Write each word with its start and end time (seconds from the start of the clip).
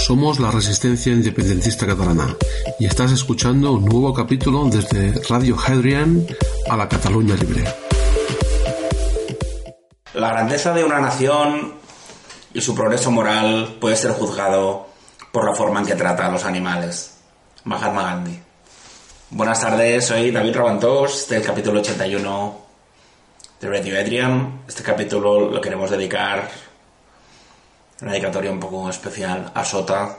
Somos 0.00 0.40
la 0.40 0.50
Resistencia 0.50 1.12
Independentista 1.12 1.86
Catalana 1.86 2.34
y 2.78 2.86
estás 2.86 3.12
escuchando 3.12 3.72
un 3.72 3.84
nuevo 3.84 4.14
capítulo 4.14 4.64
desde 4.64 5.12
Radio 5.28 5.56
Hadrian 5.58 6.26
a 6.70 6.76
la 6.76 6.88
Cataluña 6.88 7.34
Libre. 7.34 7.64
La 10.14 10.30
grandeza 10.30 10.72
de 10.72 10.84
una 10.84 11.00
nación 11.00 11.74
y 12.54 12.62
su 12.62 12.74
progreso 12.74 13.10
moral 13.10 13.76
puede 13.78 13.94
ser 13.94 14.12
juzgado 14.12 14.86
por 15.32 15.44
la 15.44 15.54
forma 15.54 15.80
en 15.80 15.86
que 15.86 15.94
trata 15.94 16.26
a 16.26 16.30
los 16.30 16.44
animales. 16.46 17.18
Mahatma 17.64 18.02
Gandhi. 18.02 18.40
Buenas 19.28 19.60
tardes, 19.60 20.06
soy 20.06 20.30
David 20.30 20.56
Rabantós 20.56 21.28
del 21.28 21.42
capítulo 21.42 21.80
81 21.80 22.60
de 23.60 23.68
Radio 23.68 24.00
Adrian. 24.00 24.62
Este 24.66 24.82
capítulo 24.82 25.50
lo 25.50 25.60
queremos 25.60 25.90
dedicar, 25.90 26.48
una 28.02 28.12
dedicatoria 28.12 28.50
un 28.50 28.60
poco 28.60 28.88
especial, 28.88 29.50
a 29.54 29.64
Sota, 29.64 30.16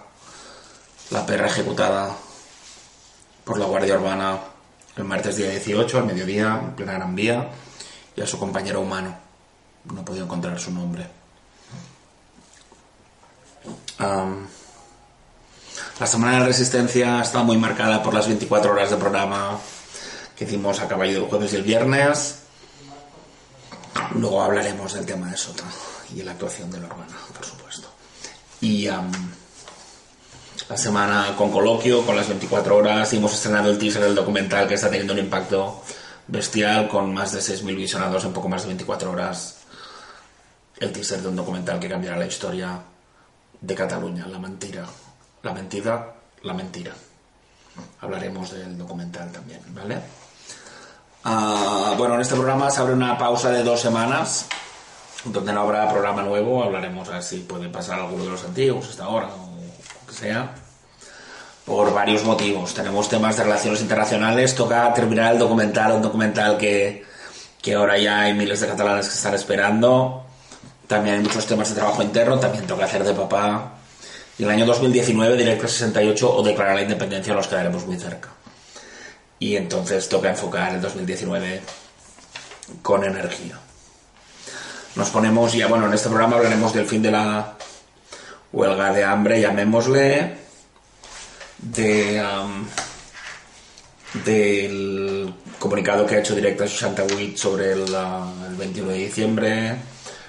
la 1.09 1.25
perra 1.25 1.47
ejecutada 1.47 2.15
por 3.43 3.57
la 3.57 3.65
Guardia 3.65 3.95
Urbana 3.95 4.39
el 4.97 5.03
martes 5.03 5.37
día 5.37 5.49
18 5.49 5.97
al 5.97 6.05
mediodía 6.05 6.59
en 6.61 6.75
plena 6.75 6.93
Gran 6.93 7.15
Vía 7.15 7.49
y 8.15 8.21
a 8.21 8.27
su 8.27 8.37
compañero 8.37 8.81
humano. 8.81 9.17
No 9.85 10.01
he 10.01 10.03
podido 10.03 10.25
encontrar 10.25 10.59
su 10.59 10.71
nombre. 10.71 11.07
La 15.99 16.07
semana 16.07 16.39
de 16.39 16.45
resistencia 16.47 17.21
está 17.21 17.43
muy 17.43 17.57
marcada 17.57 18.03
por 18.03 18.13
las 18.13 18.27
24 18.27 18.71
horas 18.71 18.89
de 18.89 18.97
programa 18.97 19.59
que 20.35 20.45
hicimos 20.45 20.79
a 20.79 20.87
caballo 20.87 21.13
del 21.13 21.29
jueves 21.29 21.53
y 21.53 21.55
el 21.55 21.63
viernes. 21.63 22.39
Luego 24.15 24.41
hablaremos 24.41 24.93
del 24.93 25.05
tema 25.05 25.29
de 25.29 25.37
Sota 25.37 25.63
y 26.13 26.21
la 26.23 26.31
actuación 26.31 26.69
de 26.71 26.79
la 26.79 26.87
urbana, 26.87 27.17
por 27.33 27.45
supuesto. 27.45 27.60
Y 28.61 28.87
um, 28.87 29.11
la 30.69 30.77
semana 30.77 31.35
con 31.35 31.51
coloquio, 31.51 32.05
con 32.05 32.15
las 32.15 32.27
24 32.27 32.77
horas, 32.77 33.11
hemos 33.13 33.33
estrenado 33.33 33.69
el 33.69 33.77
teaser 33.77 34.03
del 34.03 34.15
documental 34.15 34.67
que 34.67 34.75
está 34.75 34.89
teniendo 34.89 35.13
un 35.13 35.19
impacto 35.19 35.83
bestial 36.27 36.87
con 36.87 37.13
más 37.13 37.33
de 37.33 37.39
6.000 37.39 37.75
visionados 37.75 38.23
en 38.23 38.33
poco 38.33 38.47
más 38.47 38.61
de 38.61 38.67
24 38.69 39.11
horas. 39.11 39.57
El 40.79 40.91
teaser 40.91 41.21
de 41.21 41.27
un 41.27 41.35
documental 41.35 41.79
que 41.79 41.89
cambiará 41.89 42.17
la 42.17 42.25
historia 42.25 42.79
de 43.59 43.75
Cataluña, 43.75 44.27
la 44.27 44.39
mentira. 44.39 44.85
La 45.43 45.53
mentira, 45.53 46.13
la 46.43 46.53
mentira. 46.53 46.93
Hablaremos 48.01 48.51
del 48.51 48.77
documental 48.77 49.31
también, 49.31 49.61
¿vale? 49.69 49.99
Ah, 51.23 51.93
bueno, 51.97 52.15
en 52.15 52.21
este 52.21 52.35
programa 52.35 52.69
se 52.69 52.81
abre 52.81 52.93
una 52.93 53.17
pausa 53.17 53.49
de 53.51 53.63
dos 53.63 53.79
semanas, 53.79 54.47
donde 55.25 55.53
no 55.53 55.61
habrá 55.61 55.89
programa 55.89 56.23
nuevo. 56.23 56.63
Hablaremos 56.63 57.07
a 57.09 57.13
ver 57.13 57.23
si 57.23 57.39
puede 57.39 57.69
pasar 57.69 57.99
alguno 57.99 58.23
de 58.23 58.31
los 58.31 58.43
antiguos 58.43 58.89
hasta 58.89 59.05
ahora, 59.05 59.27
o 59.27 59.57
lo 59.57 60.07
que 60.07 60.13
sea. 60.13 60.53
Por 61.65 61.93
varios 61.93 62.23
motivos. 62.23 62.73
Tenemos 62.73 63.07
temas 63.07 63.37
de 63.37 63.43
relaciones 63.43 63.81
internacionales. 63.81 64.55
Toca 64.55 64.93
terminar 64.93 65.33
el 65.33 65.39
documental, 65.39 65.93
un 65.93 66.01
documental 66.01 66.57
que, 66.57 67.05
que 67.61 67.75
ahora 67.75 67.97
ya 67.97 68.21
hay 68.21 68.33
miles 68.33 68.59
de 68.59 68.67
catalanes 68.67 69.07
que 69.07 69.15
están 69.15 69.35
esperando. 69.35 70.25
También 70.87 71.15
hay 71.15 71.21
muchos 71.21 71.45
temas 71.45 71.69
de 71.69 71.75
trabajo 71.75 72.01
interno. 72.01 72.39
También 72.39 72.65
toca 72.65 72.85
hacer 72.85 73.03
de 73.03 73.13
papá. 73.13 73.73
Y 74.37 74.43
el 74.43 74.49
año 74.49 74.65
2019, 74.65 75.37
Directo 75.37 75.67
68 75.67 76.35
o 76.35 76.43
declarar 76.43 76.75
la 76.75 76.81
independencia 76.81 77.33
nos 77.33 77.47
quedaremos 77.47 77.85
muy 77.85 77.97
cerca. 77.97 78.29
Y 79.37 79.55
entonces 79.55 80.09
toca 80.09 80.29
enfocar 80.29 80.73
el 80.73 80.81
2019 80.81 81.61
con 82.81 83.03
energía. 83.03 83.59
Nos 84.95 85.09
ponemos 85.09 85.53
ya, 85.53 85.67
bueno, 85.67 85.87
en 85.87 85.93
este 85.93 86.09
programa 86.09 86.35
hablaremos 86.35 86.73
del 86.73 86.85
fin 86.85 87.01
de 87.01 87.11
la 87.11 87.55
huelga 88.51 88.91
de 88.91 89.03
hambre, 89.05 89.39
llamémosle, 89.39 90.35
de, 91.59 92.21
um, 92.21 92.65
del 94.25 95.33
comunicado 95.59 96.05
que 96.05 96.15
ha 96.15 96.19
hecho 96.19 96.35
Directa 96.35 96.67
68 96.67 97.37
sobre 97.37 97.71
el, 97.71 97.83
uh, 97.83 98.45
el 98.49 98.55
21 98.55 98.89
de 98.91 98.97
diciembre, 98.97 99.75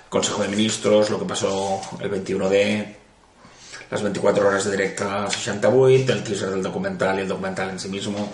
Consejo 0.08 0.42
de 0.42 0.48
Ministros, 0.48 1.10
lo 1.10 1.18
que 1.18 1.24
pasó 1.24 1.80
el 2.00 2.08
21 2.08 2.48
de 2.48 2.96
las 3.90 4.02
24 4.02 4.46
horas 4.46 4.64
de 4.64 4.70
directa 4.70 5.28
68, 5.28 6.12
el 6.12 6.24
teaser 6.24 6.50
del 6.50 6.62
documental 6.62 7.18
y 7.18 7.22
el 7.22 7.28
documental 7.28 7.70
en 7.70 7.78
sí 7.78 7.88
mismo, 7.88 8.30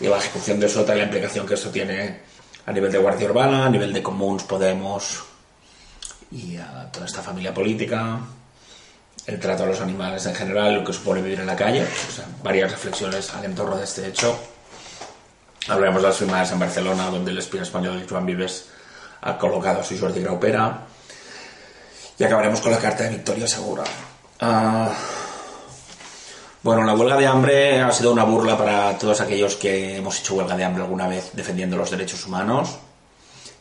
y 0.00 0.06
la 0.06 0.16
ejecución 0.18 0.60
de 0.60 0.68
Sota 0.68 0.94
y 0.94 0.98
la 0.98 1.04
implicación 1.04 1.46
que 1.46 1.54
esto 1.54 1.68
tiene 1.70 2.20
a 2.64 2.72
nivel 2.72 2.92
de 2.92 2.98
Guardia 2.98 3.28
Urbana, 3.28 3.66
a 3.66 3.70
nivel 3.70 3.92
de 3.92 4.02
Comuns, 4.02 4.44
Podemos 4.44 5.24
y 6.30 6.56
a 6.56 6.90
toda 6.92 7.06
esta 7.06 7.22
familia 7.22 7.54
política, 7.54 8.20
el 9.26 9.38
trato 9.38 9.64
a 9.64 9.66
los 9.66 9.80
animales 9.80 10.24
en 10.26 10.34
general, 10.34 10.74
lo 10.74 10.84
que 10.84 10.92
supone 10.92 11.22
vivir 11.22 11.40
en 11.40 11.46
la 11.46 11.56
calle, 11.56 11.86
sea, 11.86 12.26
varias 12.42 12.70
reflexiones 12.70 13.32
al 13.34 13.44
entorno 13.44 13.76
de 13.76 13.84
este 13.84 14.06
hecho. 14.06 14.38
Hablaremos 15.68 16.02
de 16.02 16.08
las 16.08 16.16
firmadas 16.16 16.50
en 16.52 16.58
Barcelona, 16.58 17.10
donde 17.10 17.30
el 17.30 17.38
espía 17.38 17.62
español 17.62 18.06
Joan 18.08 18.24
Vives 18.24 18.66
ha 19.20 19.36
colocado 19.36 19.80
a 19.80 19.84
su 19.84 19.98
Jordi 19.98 20.22
Graupera. 20.22 20.86
Y 22.18 22.24
acabaremos 22.24 22.60
con 22.60 22.72
la 22.72 22.78
carta 22.78 23.04
de 23.04 23.10
Victoria 23.10 23.46
Segura. 23.46 23.84
Uh, 24.40 24.88
bueno, 26.62 26.84
la 26.84 26.94
huelga 26.94 27.16
de 27.16 27.26
hambre 27.26 27.80
ha 27.80 27.92
sido 27.92 28.12
una 28.12 28.24
burla 28.24 28.56
para 28.56 28.96
todos 28.98 29.20
aquellos 29.20 29.56
que 29.56 29.96
hemos 29.96 30.18
hecho 30.20 30.34
huelga 30.34 30.56
de 30.56 30.64
hambre 30.64 30.82
alguna 30.82 31.06
vez 31.06 31.30
defendiendo 31.32 31.76
los 31.76 31.90
derechos 31.90 32.24
humanos. 32.26 32.78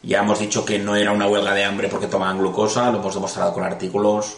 Ya 0.07 0.19
hemos 0.19 0.40
dicho 0.40 0.63
que 0.63 0.79
no 0.79 0.95
era 0.95 1.12
una 1.12 1.28
huelga 1.28 1.53
de 1.53 1.66
hambre 1.66 1.90
porque 1.90 2.07
tomaban 2.07 2.38
glucosa, 2.38 2.90
lo 2.91 3.00
hemos 3.00 3.13
demostrado 3.13 3.51
con 3.51 3.66
artículos. 3.66 4.38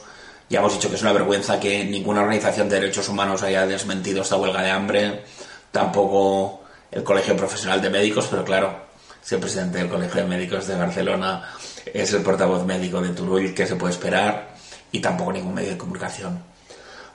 Ya 0.50 0.62
hemos 0.62 0.74
dicho 0.74 0.90
que 0.90 0.96
es 0.96 1.02
una 1.04 1.14
vergüenza 1.14 1.60
que 1.60 1.86
ninguna 1.86 2.22
organización 2.22 2.68
de 2.68 2.80
derechos 2.80 3.08
humanos 3.08 3.44
haya 3.44 3.68
desmentido 3.68 4.24
esta 4.24 4.36
huelga 4.36 4.64
de 4.64 4.72
hambre, 4.72 5.26
tampoco 5.72 6.62
el 6.90 7.04
Colegio 7.04 7.38
Profesional 7.38 7.80
de 7.84 7.92
Médicos, 7.92 8.26
pero 8.32 8.44
claro, 8.44 8.74
si 9.22 9.36
el 9.36 9.42
presidente 9.42 9.78
del 9.78 9.90
Colegio 9.90 10.24
de 10.24 10.28
Médicos 10.28 10.66
de 10.66 10.76
Barcelona 10.76 11.54
es 11.86 12.14
el 12.14 12.24
portavoz 12.24 12.66
médico 12.66 13.00
de 13.00 13.10
Turull, 13.10 13.54
¿qué 13.54 13.68
se 13.68 13.76
puede 13.76 13.94
esperar? 13.94 14.56
Y 14.92 15.00
tampoco 15.02 15.34
ningún 15.34 15.54
medio 15.54 15.70
de 15.70 15.78
comunicación 15.78 16.42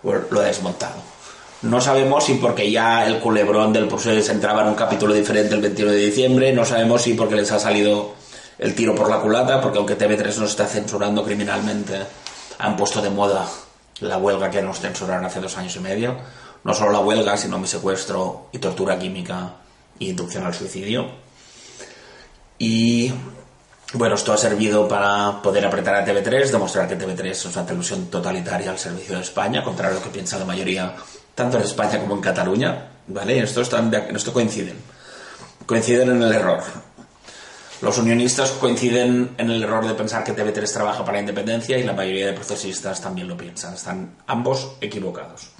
lo 0.05 0.41
ha 0.41 0.45
desmontado. 0.45 1.03
No 1.63 1.81
sabemos 1.81 2.25
si 2.25 2.35
porque 2.35 2.71
ya 2.71 3.05
el 3.05 3.19
culebrón 3.19 3.73
del 3.73 3.89
proceso 3.89 4.31
entraba 4.31 4.63
en 4.63 4.69
un 4.69 4.75
capítulo 4.77 5.13
diferente 5.13 5.57
el 5.57 5.61
21 5.61 5.91
de 5.91 5.99
diciembre, 5.99 6.53
no 6.53 6.65
sabemos 6.65 7.03
si 7.03 7.15
porque 7.15 7.35
les 7.35 7.51
ha 7.51 7.59
salido 7.59 8.15
el 8.59 8.75
tiro 8.75 8.95
por 8.95 9.11
la 9.11 9.21
culata, 9.21 9.61
porque 9.61 9.79
aunque 9.79 9.99
TV3 9.99 10.37
nos 10.39 10.51
está 10.51 10.67
censurando 10.67 11.25
criminalmente, 11.25 12.01
han 12.59 12.77
puesto 12.77 13.03
de 13.03 13.11
moda 13.11 13.47
la 14.01 14.19
huelga 14.19 14.51
que 14.51 14.63
nos 14.63 14.81
censuraron 14.81 15.25
hace 15.25 15.41
dos 15.41 15.57
años 15.57 15.75
y 15.77 15.81
medio. 15.81 16.17
No 16.63 16.73
solo 16.73 16.93
la 16.93 17.01
huelga, 17.01 17.37
sino 17.37 17.59
mi 17.59 17.67
secuestro 17.67 18.49
y 18.53 18.59
tortura 18.59 18.99
química 18.99 19.57
y 19.99 20.11
inducción 20.11 20.47
al 20.47 20.55
suicidio. 20.55 21.09
Y 22.59 23.13
bueno, 23.93 24.15
esto 24.15 24.33
ha 24.33 24.37
servido 24.37 24.89
para 24.89 25.43
poder 25.43 25.67
apretar 25.67 25.95
a 25.97 26.07
TV3, 26.07 26.51
demostrar 26.51 26.89
que 26.89 26.99
TV3 26.99 27.27
es 27.27 27.45
una 27.45 27.67
televisión 27.67 28.07
totalitaria 28.07 28.71
al 28.71 28.79
servicio 28.79 29.17
de 29.17 29.23
España, 29.23 29.63
contrario 29.63 29.97
a 29.97 30.01
lo 30.01 30.05
que 30.05 30.11
piensa 30.11 30.39
la 30.39 30.45
mayoría, 30.45 30.95
tanto 31.35 31.59
en 31.59 31.65
España 31.65 32.01
como 32.01 32.15
en 32.15 32.21
Cataluña, 32.21 32.89
¿vale? 33.09 33.41
Esto, 33.41 33.61
esto 33.61 34.33
coinciden. 34.33 34.77
Coinciden 35.67 36.11
en 36.11 36.23
el 36.23 36.33
error. 36.33 36.63
Los 37.84 37.99
unionistas 37.99 38.53
coinciden 38.53 39.34
en 39.37 39.50
el 39.50 39.62
error 39.62 39.87
de 39.87 39.93
pensar 39.93 40.25
que 40.25 40.34
TV3 40.34 40.72
trabaja 40.72 41.05
para 41.05 41.19
la 41.19 41.21
independencia 41.21 41.77
y 41.77 41.83
la 41.83 41.93
mayoría 41.93 42.27
de 42.27 42.33
procesistas 42.33 43.00
también 43.00 43.28
lo 43.28 43.37
piensan. 43.37 43.75
Están 43.75 44.17
ambos 44.27 44.72
equivocados. 44.81 45.50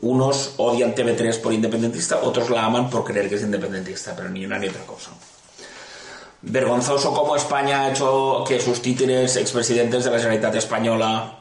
Unos 0.00 0.54
odian 0.56 0.94
TV3 0.94 1.40
por 1.40 1.52
independentista, 1.52 2.18
otros 2.18 2.50
la 2.50 2.64
aman 2.64 2.90
por 2.90 3.04
creer 3.04 3.28
que 3.28 3.36
es 3.36 3.42
independentista, 3.42 4.14
pero 4.16 4.28
ni 4.28 4.44
una 4.44 4.58
ni 4.58 4.66
otra 4.68 4.84
cosa 4.84 5.10
vergonzoso 6.46 7.14
cómo 7.14 7.36
España 7.36 7.82
ha 7.82 7.90
hecho 7.90 8.44
que 8.46 8.60
sus 8.60 8.82
títeres 8.82 9.36
expresidentes 9.36 10.04
de 10.04 10.10
la 10.10 10.18
Generalitat 10.18 10.54
Española 10.56 11.38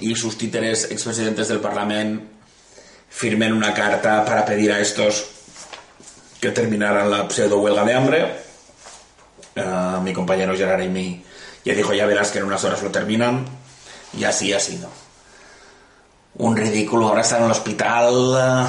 y 0.00 0.14
sus 0.16 0.36
títeres 0.36 0.90
expresidentes 0.90 1.48
del 1.48 1.60
Parlamento 1.60 2.24
firmen 3.08 3.52
una 3.52 3.72
carta 3.72 4.24
para 4.24 4.44
pedir 4.44 4.72
a 4.72 4.80
estos 4.80 5.26
que 6.40 6.50
terminaran 6.50 7.10
la 7.10 7.30
pseudo 7.30 7.58
huelga 7.58 7.84
de 7.84 7.94
hambre. 7.94 8.43
Uh, 9.56 10.00
mi 10.00 10.12
compañero 10.12 10.56
Gerard 10.56 10.82
Amy 10.82 11.24
ya 11.64 11.74
dijo, 11.74 11.94
ya 11.94 12.06
verás 12.06 12.30
que 12.30 12.38
en 12.38 12.44
unas 12.44 12.62
horas 12.64 12.82
lo 12.82 12.90
terminan. 12.90 13.44
Y 14.16 14.24
así 14.24 14.52
ha 14.52 14.60
sido. 14.60 14.88
Un 16.36 16.56
ridículo. 16.56 17.08
Ahora 17.08 17.22
está 17.22 17.38
en 17.38 17.44
el 17.44 17.50
hospital, 17.50 18.68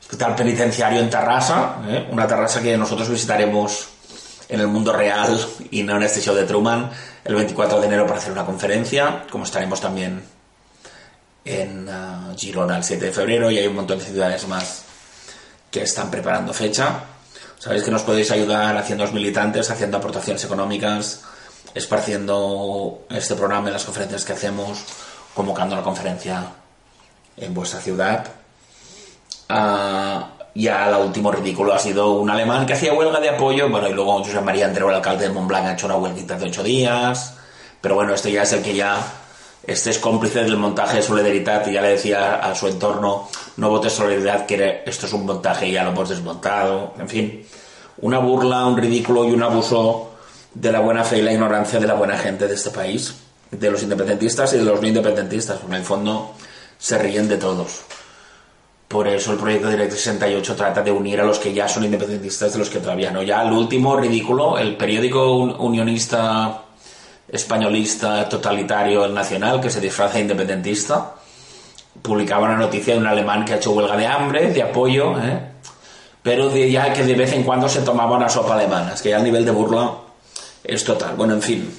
hospital 0.00 0.34
penitenciario 0.34 1.00
en 1.00 1.08
Tarrasa, 1.08 1.76
¿eh? 1.86 2.08
una 2.10 2.26
Tarrasa 2.26 2.60
que 2.60 2.76
nosotros 2.76 3.08
visitaremos 3.08 3.88
en 4.48 4.60
el 4.60 4.66
mundo 4.66 4.92
real 4.92 5.38
y 5.70 5.82
no 5.82 5.96
en 5.96 6.02
este 6.02 6.20
show 6.20 6.34
de 6.34 6.44
Truman 6.44 6.90
el 7.24 7.34
24 7.34 7.80
de 7.80 7.86
enero 7.86 8.06
para 8.06 8.18
hacer 8.18 8.32
una 8.32 8.46
conferencia, 8.46 9.26
como 9.30 9.44
estaremos 9.44 9.80
también 9.80 10.22
en 11.44 11.88
uh, 11.88 12.34
Girona 12.36 12.78
el 12.78 12.84
7 12.84 13.06
de 13.06 13.12
febrero 13.12 13.50
y 13.50 13.58
hay 13.58 13.66
un 13.66 13.76
montón 13.76 13.98
de 13.98 14.04
ciudades 14.06 14.46
más 14.48 14.84
que 15.70 15.82
están 15.82 16.10
preparando 16.10 16.52
fecha. 16.54 17.00
Sabéis 17.58 17.82
que 17.82 17.90
nos 17.90 18.02
podéis 18.02 18.30
ayudar 18.30 18.76
haciendo 18.76 19.06
militantes, 19.12 19.70
haciendo 19.70 19.98
aportaciones 19.98 20.44
económicas, 20.44 21.22
esparciendo 21.74 23.06
este 23.10 23.34
programa 23.34 23.68
y 23.68 23.72
las 23.72 23.84
conferencias 23.84 24.24
que 24.24 24.32
hacemos, 24.32 24.84
convocando 25.34 25.74
la 25.74 25.82
conferencia 25.82 26.52
en 27.36 27.54
vuestra 27.54 27.80
ciudad. 27.80 28.26
Ah, 29.48 30.30
ya 30.54 30.88
el 30.88 30.94
último 31.06 31.32
ridículo 31.32 31.74
ha 31.74 31.78
sido 31.78 32.14
un 32.14 32.30
alemán 32.30 32.66
que 32.66 32.74
hacía 32.74 32.92
huelga 32.92 33.20
de 33.20 33.30
apoyo, 33.30 33.68
bueno, 33.68 33.88
y 33.88 33.92
luego 33.92 34.22
José 34.22 34.40
María 34.40 34.66
Andreu, 34.66 34.88
el 34.88 34.96
alcalde 34.96 35.28
de 35.28 35.34
Montblanc, 35.34 35.66
ha 35.66 35.72
hecho 35.72 35.86
una 35.86 35.96
huelguita 35.96 36.38
de 36.38 36.46
ocho 36.46 36.62
días, 36.62 37.34
pero 37.80 37.94
bueno, 37.94 38.14
este 38.14 38.32
ya 38.32 38.42
es 38.42 38.52
el 38.52 38.62
que 38.62 38.74
ya, 38.74 38.98
este 39.68 39.90
es 39.90 39.98
cómplice 39.98 40.42
del 40.42 40.56
montaje 40.56 40.96
de 40.96 41.02
Solidaridad 41.02 41.66
y 41.66 41.74
ya 41.74 41.82
le 41.82 41.90
decía 41.90 42.36
a 42.36 42.54
su 42.54 42.68
entorno, 42.68 43.28
no 43.58 43.68
votes 43.68 43.92
Solidaridad, 43.92 44.46
que 44.46 44.82
esto 44.86 45.04
es 45.04 45.12
un 45.12 45.26
montaje 45.26 45.68
y 45.68 45.72
ya 45.72 45.84
lo 45.84 45.90
hemos 45.90 46.08
desmontado, 46.08 46.94
en 46.98 47.06
fin, 47.06 47.46
una 48.00 48.18
burla, 48.18 48.64
un 48.64 48.78
ridículo 48.78 49.26
y 49.26 49.32
un 49.32 49.42
abuso 49.42 50.12
de 50.54 50.72
la 50.72 50.80
buena 50.80 51.04
fe 51.04 51.18
y 51.18 51.22
la 51.22 51.34
ignorancia 51.34 51.78
de 51.78 51.86
la 51.86 51.92
buena 51.92 52.16
gente 52.16 52.48
de 52.48 52.54
este 52.54 52.70
país, 52.70 53.14
de 53.50 53.70
los 53.70 53.82
independentistas 53.82 54.54
y 54.54 54.56
de 54.56 54.64
los 54.64 54.80
no 54.80 54.88
independentistas, 54.88 55.58
en 55.62 55.74
el 55.74 55.84
fondo 55.84 56.32
se 56.78 56.96
ríen 56.96 57.28
de 57.28 57.36
todos. 57.36 57.82
Por 58.88 59.06
eso 59.06 59.32
el 59.32 59.38
proyecto 59.38 59.68
Directo 59.68 59.96
68 59.96 60.56
trata 60.56 60.80
de 60.80 60.90
unir 60.90 61.20
a 61.20 61.24
los 61.24 61.38
que 61.38 61.52
ya 61.52 61.68
son 61.68 61.84
independentistas 61.84 62.54
de 62.54 62.58
los 62.58 62.70
que 62.70 62.78
todavía 62.78 63.10
no. 63.10 63.22
Ya 63.22 63.42
el 63.42 63.52
último 63.52 63.98
ridículo, 63.98 64.56
el 64.56 64.78
periódico 64.78 65.30
unionista 65.36 66.62
españolista 67.28 68.28
totalitario 68.28 69.08
Nacional, 69.08 69.60
que 69.60 69.70
se 69.70 69.80
disfraza 69.80 70.14
de 70.14 70.22
independentista, 70.22 71.14
publicaba 72.02 72.46
una 72.46 72.56
noticia 72.56 72.94
de 72.94 73.00
un 73.00 73.06
alemán 73.06 73.44
que 73.44 73.54
ha 73.54 73.56
hecho 73.56 73.72
huelga 73.72 73.96
de 73.96 74.06
hambre, 74.06 74.52
de 74.52 74.62
apoyo, 74.62 75.18
¿eh? 75.18 75.40
pero 76.22 76.54
ya 76.54 76.92
que 76.92 77.04
de 77.04 77.14
vez 77.14 77.32
en 77.32 77.42
cuando 77.42 77.68
se 77.68 77.82
tomaba 77.82 78.16
una 78.16 78.28
sopa 78.28 78.54
alemana, 78.54 78.94
es 78.94 79.02
que 79.02 79.10
ya 79.10 79.18
el 79.18 79.24
nivel 79.24 79.44
de 79.44 79.50
burla 79.50 79.92
es 80.64 80.84
total. 80.84 81.14
Bueno, 81.16 81.34
en 81.34 81.42
fin, 81.42 81.74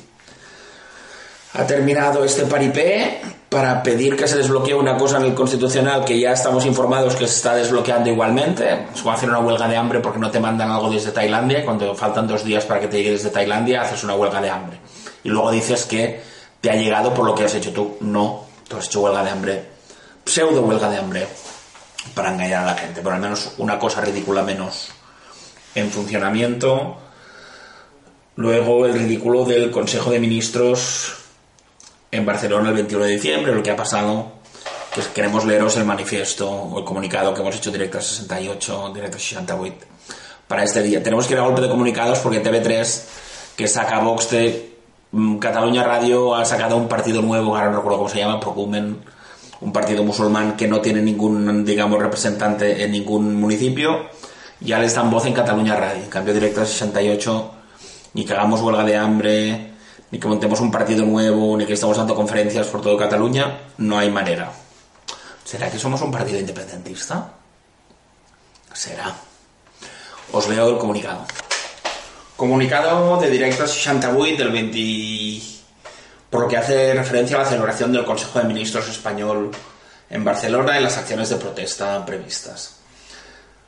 ha 1.53 1.65
terminado 1.65 2.23
este 2.23 2.45
paripé 2.45 3.21
para 3.49 3.81
pedir 3.81 4.15
que 4.15 4.27
se 4.27 4.37
desbloquee 4.37 4.75
una 4.75 4.95
cosa 4.95 5.17
en 5.17 5.23
el 5.23 5.33
Constitucional 5.33 6.05
que 6.05 6.19
ya 6.19 6.33
estamos 6.33 6.65
informados 6.65 7.15
que 7.15 7.27
se 7.27 7.35
está 7.35 7.55
desbloqueando 7.55 8.09
igualmente. 8.09 8.85
Es 8.93 9.01
como 9.01 9.13
hacer 9.13 9.29
una 9.29 9.39
huelga 9.39 9.67
de 9.67 9.75
hambre 9.75 9.99
porque 9.99 10.19
no 10.19 10.29
te 10.29 10.39
mandan 10.39 10.69
algo 10.69 10.91
desde 10.91 11.11
Tailandia. 11.11 11.65
Cuando 11.65 11.95
faltan 11.95 12.27
dos 12.27 12.43
días 12.43 12.65
para 12.65 12.79
que 12.79 12.87
te 12.87 12.97
llegue 12.97 13.11
desde 13.11 13.31
Tailandia, 13.31 13.81
haces 13.81 14.03
una 14.03 14.15
huelga 14.15 14.39
de 14.39 14.49
hambre. 14.51 14.77
Y 15.23 15.29
luego 15.29 15.51
dices 15.51 15.85
que 15.85 16.21
te 16.61 16.69
ha 16.69 16.75
llegado 16.75 17.13
por 17.13 17.25
lo 17.25 17.35
que 17.35 17.45
has 17.45 17.55
hecho 17.55 17.71
tú. 17.71 17.97
No, 18.01 18.45
tú 18.67 18.77
has 18.77 18.87
hecho 18.87 19.01
huelga 19.01 19.23
de 19.23 19.29
hambre. 19.29 19.65
Pseudo 20.25 20.61
huelga 20.61 20.89
de 20.89 20.97
hambre 20.97 21.27
para 22.13 22.33
engañar 22.33 22.63
a 22.63 22.67
la 22.67 22.75
gente. 22.75 23.01
Por 23.01 23.13
al 23.13 23.21
menos 23.21 23.53
una 23.57 23.79
cosa 23.79 24.01
ridícula 24.01 24.43
menos 24.43 24.89
en 25.75 25.89
funcionamiento. 25.91 26.97
Luego 28.35 28.85
el 28.85 28.93
ridículo 28.93 29.45
del 29.45 29.71
Consejo 29.71 30.11
de 30.11 30.19
Ministros 30.19 31.13
en 32.11 32.25
Barcelona 32.25 32.69
el 32.69 32.75
21 32.75 33.05
de 33.05 33.11
diciembre, 33.11 33.53
lo 33.53 33.61
que 33.61 33.71
ha 33.71 33.75
pasado, 33.75 34.31
que 34.93 35.01
queremos 35.13 35.45
leeros 35.45 35.77
el 35.77 35.85
manifiesto 35.85 36.49
o 36.49 36.79
el 36.79 36.85
comunicado 36.85 37.33
que 37.33 37.41
hemos 37.41 37.55
hecho 37.55 37.71
directo 37.71 37.99
a 37.99 38.01
68, 38.01 38.91
directo 38.93 39.17
a 39.17 39.19
68 39.19 39.75
para 40.47 40.63
este 40.63 40.81
día. 40.81 41.03
Tenemos 41.03 41.27
que 41.27 41.33
ir 41.33 41.39
a 41.39 41.43
golpe 41.43 41.61
de 41.61 41.69
comunicados 41.69 42.19
porque 42.19 42.43
TV3, 42.43 43.03
que 43.55 43.67
saca 43.67 43.99
Vox 43.99 44.31
de 44.31 44.78
mm, 44.78 44.78
Cataluña 45.39 45.83
Radio, 45.83 46.35
ha 46.35 46.45
sacado 46.45 46.77
un 46.77 46.87
partido 46.87 47.23
nuevo, 47.23 47.55
ahora 47.55 47.71
no 47.71 47.77
recuerdo 47.77 47.97
cómo 47.97 48.09
se 48.09 48.19
llama, 48.19 48.39
Procumen, 48.39 49.01
un 49.61 49.73
partido 49.73 50.03
musulmán 50.03 50.55
que 50.55 50.67
no 50.67 50.81
tiene 50.81 51.01
ningún, 51.01 51.65
digamos, 51.65 51.99
representante 51.99 52.83
en 52.83 52.91
ningún 52.91 53.35
municipio, 53.39 54.07
ya 54.59 54.77
les 54.77 54.93
dan 54.93 55.09
voz 55.09 55.25
en 55.25 55.33
Cataluña 55.33 55.75
Radio. 55.75 56.03
En 56.03 56.09
cambio, 56.09 56.33
directo 56.33 56.61
a 56.61 56.65
68, 56.65 57.51
ni 58.13 58.23
que 58.23 58.33
hagamos 58.33 58.61
huelga 58.61 58.83
de 58.83 58.97
hambre, 58.97 59.71
ni 60.11 60.19
que 60.19 60.27
montemos 60.27 60.61
un 60.61 60.69
partido 60.69 61.03
nuevo, 61.05 61.57
ni 61.57 61.65
que 61.65 61.73
estemos 61.73 61.97
dando 61.97 62.13
conferencias 62.13 62.67
por 62.67 62.81
todo 62.81 62.95
Cataluña, 62.95 63.61
no 63.79 63.97
hay 63.97 64.11
manera. 64.11 64.51
¿Será 65.43 65.71
que 65.71 65.79
somos 65.79 66.01
un 66.01 66.11
partido 66.11 66.39
independentista? 66.39 67.33
Será. 68.71 69.15
Os 70.31 70.47
leo 70.47 70.69
el 70.69 70.77
comunicado. 70.77 71.25
Comunicado 72.39 73.19
de 73.19 73.29
Directo 73.29 73.67
68 73.67 74.37
del 74.37 74.49
20... 74.53 75.41
por 76.29 76.43
lo 76.43 76.47
que 76.47 76.55
hace 76.55 76.93
referencia 76.93 77.35
a 77.35 77.41
la 77.41 77.45
celebración 77.45 77.91
del 77.91 78.05
Consejo 78.05 78.39
de 78.39 78.45
Ministros 78.45 78.87
español 78.87 79.51
en 80.09 80.23
Barcelona 80.23 80.79
y 80.79 80.83
las 80.83 80.97
acciones 80.97 81.27
de 81.27 81.35
protesta 81.35 82.05
previstas. 82.05 82.77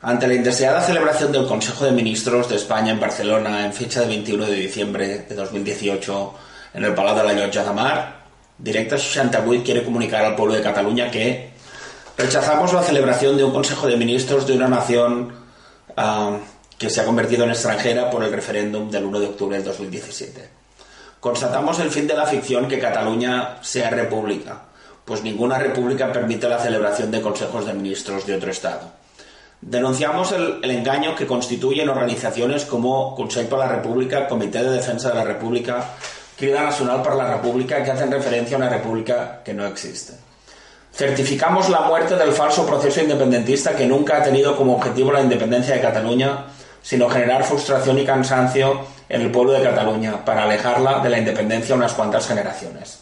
Ante 0.00 0.26
la 0.26 0.32
indeseada 0.32 0.80
celebración 0.80 1.32
del 1.32 1.46
Consejo 1.46 1.84
de 1.84 1.92
Ministros 1.92 2.48
de 2.48 2.56
España 2.56 2.92
en 2.92 2.98
Barcelona 2.98 3.66
en 3.66 3.74
fecha 3.74 4.00
de 4.00 4.06
21 4.06 4.46
de 4.46 4.54
diciembre 4.54 5.26
de 5.28 5.34
2018 5.34 6.34
en 6.72 6.84
el 6.84 6.94
Palau 6.94 7.14
de 7.14 7.24
la 7.24 7.34
Llotja 7.34 7.64
de 7.64 7.72
Mar, 7.74 8.22
Directa 8.56 8.96
68 8.96 9.64
quiere 9.66 9.84
comunicar 9.84 10.24
al 10.24 10.34
pueblo 10.34 10.54
de 10.54 10.62
Cataluña 10.62 11.10
que 11.10 11.50
rechazamos 12.16 12.72
la 12.72 12.82
celebración 12.82 13.36
de 13.36 13.44
un 13.44 13.52
Consejo 13.52 13.86
de 13.86 13.98
Ministros 13.98 14.46
de 14.46 14.54
una 14.54 14.68
nación 14.68 15.30
ah, 15.94 16.38
que 16.82 16.90
se 16.90 17.00
ha 17.00 17.04
convertido 17.04 17.44
en 17.44 17.50
extranjera 17.50 18.10
por 18.10 18.24
el 18.24 18.32
referéndum 18.32 18.90
del 18.90 19.04
1 19.04 19.20
de 19.20 19.26
octubre 19.26 19.56
del 19.56 19.64
2017. 19.64 20.48
Constatamos 21.20 21.78
el 21.78 21.92
fin 21.92 22.08
de 22.08 22.14
la 22.14 22.26
ficción 22.26 22.66
que 22.66 22.80
Cataluña 22.80 23.58
sea 23.62 23.88
república, 23.88 24.62
pues 25.04 25.22
ninguna 25.22 25.60
república 25.60 26.12
permite 26.12 26.48
la 26.48 26.58
celebración 26.58 27.12
de 27.12 27.22
consejos 27.22 27.66
de 27.66 27.74
ministros 27.74 28.26
de 28.26 28.34
otro 28.34 28.50
Estado. 28.50 28.90
Denunciamos 29.60 30.32
el, 30.32 30.68
engaño 30.68 31.14
que 31.14 31.24
constituyen 31.24 31.88
organizaciones 31.88 32.64
como 32.64 33.14
Consell 33.14 33.46
per 33.46 33.60
la 33.60 33.68
República, 33.68 34.26
Comité 34.26 34.64
de 34.64 34.70
Defensa 34.70 35.10
de 35.10 35.14
la 35.14 35.24
República, 35.24 35.84
Crida 36.36 36.64
Nacional 36.64 37.00
para 37.00 37.14
la 37.14 37.34
República, 37.34 37.84
que 37.84 37.92
hacen 37.92 38.10
referencia 38.10 38.56
a 38.56 38.58
una 38.58 38.68
república 38.68 39.40
que 39.44 39.54
no 39.54 39.64
existe. 39.66 40.14
Certificamos 40.92 41.68
la 41.68 41.82
muerte 41.82 42.16
del 42.16 42.32
falso 42.32 42.66
proceso 42.66 43.00
independentista 43.00 43.76
que 43.76 43.86
nunca 43.86 44.16
ha 44.16 44.22
tenido 44.24 44.56
como 44.56 44.74
objetivo 44.74 45.12
la 45.12 45.22
independencia 45.22 45.76
de 45.76 45.80
Cataluña, 45.80 46.46
sino 46.82 47.08
generar 47.08 47.44
frustración 47.44 47.98
y 47.98 48.04
cansancio 48.04 48.84
en 49.08 49.22
el 49.22 49.30
pueblo 49.30 49.52
de 49.52 49.62
Cataluña 49.62 50.24
para 50.24 50.44
alejarla 50.44 50.98
de 50.98 51.10
la 51.10 51.18
independencia 51.18 51.74
unas 51.74 51.92
cuantas 51.92 52.26
generaciones. 52.26 52.98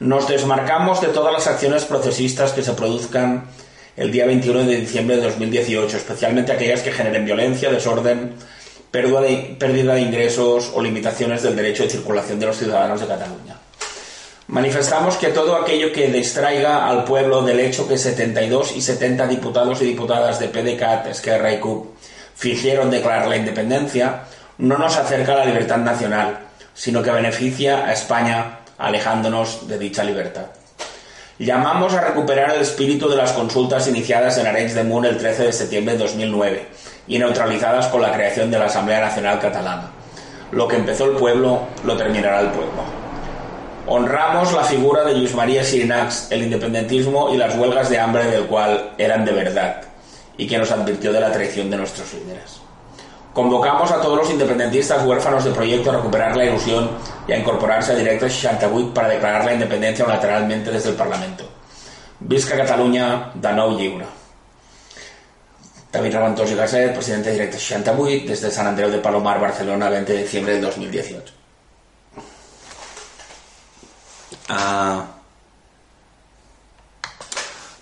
Nos 0.00 0.28
desmarcamos 0.28 1.00
de 1.00 1.08
todas 1.08 1.32
las 1.32 1.46
acciones 1.48 1.84
procesistas 1.84 2.52
que 2.52 2.62
se 2.62 2.72
produzcan 2.72 3.46
el 3.96 4.12
día 4.12 4.26
21 4.26 4.60
de 4.60 4.76
diciembre 4.76 5.16
de 5.16 5.22
2018, 5.22 5.96
especialmente 5.96 6.52
aquellas 6.52 6.82
que 6.82 6.92
generen 6.92 7.24
violencia, 7.24 7.70
desorden, 7.70 8.34
pérdida 8.92 9.20
de, 9.94 10.00
ingresos 10.00 10.70
o 10.72 10.80
limitaciones 10.80 11.42
del 11.42 11.56
derecho 11.56 11.82
de 11.82 11.90
circulación 11.90 12.38
de 12.38 12.46
los 12.46 12.56
ciudadanos 12.56 13.00
de 13.00 13.08
Cataluña. 13.08 13.56
Manifestamos 14.46 15.16
que 15.16 15.28
todo 15.28 15.56
aquello 15.56 15.92
que 15.92 16.08
distraiga 16.08 16.88
al 16.88 17.04
pueblo 17.04 17.42
del 17.42 17.60
hecho 17.60 17.88
que 17.88 17.98
72 17.98 18.76
y 18.76 18.80
70 18.80 19.26
diputados 19.26 19.82
y 19.82 19.86
diputadas 19.86 20.38
de 20.38 20.48
PDCAT, 20.48 21.08
Esquerra 21.08 21.52
y 21.52 21.58
CUP 21.58 21.97
fingieron 22.38 22.88
declarar 22.88 23.26
la 23.26 23.36
independencia 23.36 24.20
no 24.58 24.78
nos 24.78 24.96
acerca 24.96 25.32
a 25.32 25.38
la 25.38 25.44
libertad 25.44 25.78
nacional, 25.78 26.38
sino 26.72 27.02
que 27.02 27.10
beneficia 27.10 27.84
a 27.84 27.92
España 27.92 28.60
alejándonos 28.78 29.66
de 29.66 29.76
dicha 29.76 30.04
libertad. 30.04 30.46
Llamamos 31.40 31.94
a 31.94 32.00
recuperar 32.00 32.54
el 32.54 32.62
espíritu 32.62 33.08
de 33.08 33.16
las 33.16 33.32
consultas 33.32 33.88
iniciadas 33.88 34.38
en 34.38 34.46
Arenys 34.46 34.74
de 34.74 34.84
Munt 34.84 35.06
el 35.06 35.18
13 35.18 35.44
de 35.44 35.52
septiembre 35.52 35.94
de 35.94 35.98
2009 35.98 36.66
y 37.08 37.18
neutralizadas 37.18 37.88
con 37.88 38.02
la 38.02 38.12
creación 38.12 38.50
de 38.52 38.58
la 38.60 38.66
Asamblea 38.66 39.00
Nacional 39.00 39.40
Catalana. 39.40 39.90
Lo 40.52 40.68
que 40.68 40.76
empezó 40.76 41.06
el 41.06 41.16
pueblo, 41.16 41.62
lo 41.84 41.96
terminará 41.96 42.40
el 42.40 42.48
pueblo. 42.48 42.84
Honramos 43.86 44.52
la 44.52 44.62
figura 44.62 45.02
de 45.02 45.14
Luis 45.14 45.34
María 45.34 45.64
Sirinax, 45.64 46.30
el 46.30 46.42
independentismo 46.42 47.34
y 47.34 47.36
las 47.36 47.56
huelgas 47.56 47.90
de 47.90 47.98
hambre 47.98 48.26
del 48.26 48.46
cual 48.46 48.92
eran 48.96 49.24
de 49.24 49.32
verdad 49.32 49.88
y 50.38 50.46
que 50.46 50.56
nos 50.56 50.70
advirtió 50.70 51.12
de 51.12 51.20
la 51.20 51.30
traición 51.30 51.68
de 51.68 51.76
nuestros 51.76 52.14
líderes. 52.14 52.60
Convocamos 53.34 53.90
a 53.90 54.00
todos 54.00 54.16
los 54.16 54.30
independentistas 54.30 55.04
huérfanos 55.04 55.44
de 55.44 55.50
proyecto 55.50 55.90
a 55.90 55.96
recuperar 55.96 56.36
la 56.36 56.46
ilusión 56.46 56.90
y 57.26 57.32
a 57.32 57.38
incorporarse 57.38 57.92
a 57.92 57.96
Directo 57.96 58.28
68 58.28 58.94
para 58.94 59.08
declarar 59.08 59.44
la 59.44 59.52
independencia 59.52 60.04
unilateralmente 60.04 60.70
desde 60.70 60.90
el 60.90 60.96
Parlamento. 60.96 61.44
Visca 62.20 62.56
Catalunya 62.56 63.30
de 63.34 63.52
nou 63.54 63.76
lliure. 63.78 64.06
David 65.92 66.14
Raventós 66.14 66.50
y 66.50 66.54
Gasset, 66.54 66.92
presidente 66.92 67.30
de 67.30 67.34
Directo 67.34 67.58
68, 67.58 68.26
desde 68.26 68.50
San 68.50 68.66
Andreu 68.66 68.90
de 68.90 68.98
Palomar, 68.98 69.38
Barcelona, 69.40 69.88
20 69.88 70.12
de 70.12 70.22
diciembre 70.22 70.54
del 70.54 70.62
2018. 70.62 71.32
Ah, 74.48 75.04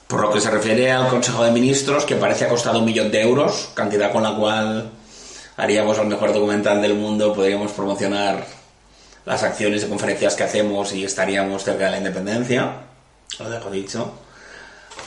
por 0.07 0.21
lo 0.21 0.26
se 0.41 0.51
refiere 0.51 0.91
al 0.91 1.09
Consejo 1.09 1.45
de 1.45 1.51
Ministros, 1.51 2.05
que 2.05 2.17
parece 2.17 2.45
ha 2.45 2.49
costado 2.49 2.79
un 2.79 2.85
millón 2.85 3.11
de 3.11 3.23
euros, 3.23 3.71
cantidad 3.75 4.13
con 4.13 4.23
la 4.23 4.35
cual 4.35 4.91
haríamos 5.57 5.99
el 5.99 6.07
mejor 6.07 6.33
documental 6.33 6.83
del 6.83 6.95
mundo, 6.95 7.33
podríamos 7.33 7.73
promocionar 7.73 8.45
las 9.25 9.43
acciones 9.43 9.85
y 9.85 9.87
conferencias 9.87 10.35
que 10.35 10.45
hacemos 10.45 10.93
y 10.93 11.05
estaríamos 11.05 11.65
cerca 11.65 11.87
de 11.87 11.91
la 11.93 11.99
independencia, 11.99 12.73
lo 13.39 13.51
dejo 13.51 13.71
dicho. 13.71 14.13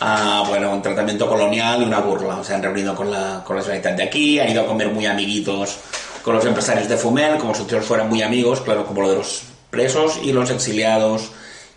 Ah, 0.01 0.45
bueno, 0.47 0.71
un 0.71 0.81
tratamiento 0.81 1.27
colonial 1.27 1.81
y 1.81 1.85
una 1.85 1.99
burla. 1.99 2.37
O 2.37 2.43
sea, 2.43 2.55
han 2.55 2.63
reunido 2.63 2.95
con 2.95 3.11
la, 3.11 3.43
con 3.45 3.57
la 3.57 3.63
de 3.63 4.03
aquí, 4.03 4.39
han 4.39 4.49
ido 4.49 4.61
a 4.61 4.67
comer 4.67 4.89
muy 4.89 5.05
amiguitos 5.05 5.77
con 6.23 6.35
los 6.35 6.45
empresarios 6.45 6.87
de 6.87 6.97
Fumer, 6.97 7.37
como 7.37 7.55
si 7.55 7.63
ellos 7.63 7.85
fueran 7.85 8.09
muy 8.09 8.21
amigos, 8.21 8.61
claro, 8.61 8.85
como 8.85 9.01
lo 9.01 9.09
de 9.09 9.15
los 9.15 9.41
presos 9.69 10.19
y 10.23 10.31
los 10.31 10.49
exiliados 10.51 11.31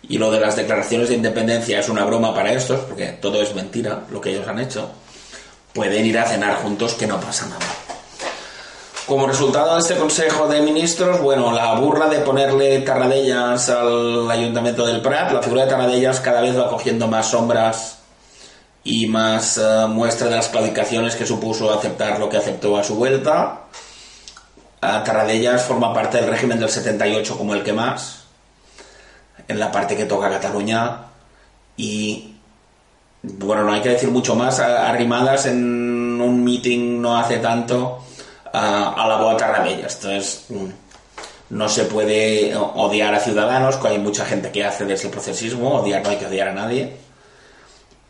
y 0.07 0.17
lo 0.17 0.31
de 0.31 0.39
las 0.39 0.55
declaraciones 0.55 1.09
de 1.09 1.15
independencia 1.15 1.79
es 1.79 1.89
una 1.89 2.05
broma 2.05 2.33
para 2.33 2.51
estos, 2.51 2.81
porque 2.81 3.07
todo 3.21 3.41
es 3.41 3.55
mentira 3.55 4.03
lo 4.11 4.21
que 4.21 4.31
ellos 4.31 4.47
han 4.47 4.59
hecho, 4.59 4.89
pueden 5.73 6.05
ir 6.05 6.17
a 6.19 6.25
cenar 6.25 6.55
juntos 6.57 6.93
que 6.93 7.07
no 7.07 7.19
pasa 7.19 7.47
nada. 7.47 7.65
Como 9.05 9.27
resultado 9.27 9.73
de 9.73 9.81
este 9.81 9.95
Consejo 9.95 10.47
de 10.47 10.61
Ministros, 10.61 11.19
bueno, 11.19 11.51
la 11.51 11.73
burla 11.75 12.07
de 12.07 12.19
ponerle 12.19 12.79
Tarradellas 12.79 13.69
al 13.69 14.31
Ayuntamiento 14.31 14.85
del 14.85 15.01
Prat, 15.01 15.31
la 15.31 15.41
figura 15.41 15.63
de 15.63 15.69
Tarradellas 15.69 16.21
cada 16.21 16.41
vez 16.41 16.57
va 16.57 16.69
cogiendo 16.69 17.07
más 17.09 17.27
sombras 17.27 17.97
y 18.83 19.07
más 19.07 19.57
eh, 19.57 19.87
muestra 19.89 20.29
de 20.29 20.35
las 20.37 20.47
claudicaciones 20.47 21.15
que 21.15 21.25
supuso 21.25 21.73
aceptar 21.73 22.17
lo 22.17 22.29
que 22.29 22.37
aceptó 22.37 22.77
a 22.77 22.83
su 22.83 22.95
vuelta. 22.95 23.63
Uh, 24.81 25.03
Tarradellas 25.03 25.63
forma 25.63 25.93
parte 25.93 26.17
del 26.17 26.27
régimen 26.27 26.59
del 26.59 26.69
78 26.69 27.37
como 27.37 27.53
el 27.53 27.63
que 27.63 27.73
más, 27.73 28.22
en 29.47 29.59
la 29.59 29.71
parte 29.71 29.95
que 29.95 30.05
toca 30.05 30.29
Cataluña 30.29 31.07
y 31.77 32.35
bueno, 33.23 33.63
no 33.63 33.71
hay 33.71 33.81
que 33.81 33.89
decir 33.89 34.11
mucho 34.11 34.35
más, 34.35 34.59
arrimadas 34.59 35.45
en 35.45 36.21
un 36.21 36.43
meeting 36.43 37.01
no 37.01 37.17
hace 37.17 37.37
tanto 37.37 38.03
a 38.51 39.05
la 39.07 39.17
boa 39.17 39.37
Tarradellas. 39.37 39.95
Entonces, 39.95 40.45
no 41.49 41.69
se 41.69 41.85
puede 41.85 42.55
odiar 42.55 43.13
a 43.13 43.19
Ciudadanos, 43.19 43.77
que 43.77 43.87
hay 43.87 43.99
mucha 43.99 44.25
gente 44.25 44.51
que 44.51 44.65
hace 44.65 44.85
desde 44.85 45.05
el 45.05 45.11
procesismo, 45.11 45.75
odiar 45.75 46.03
no 46.03 46.09
hay 46.09 46.17
que 46.17 46.25
odiar 46.25 46.49
a 46.49 46.53
nadie. 46.53 46.97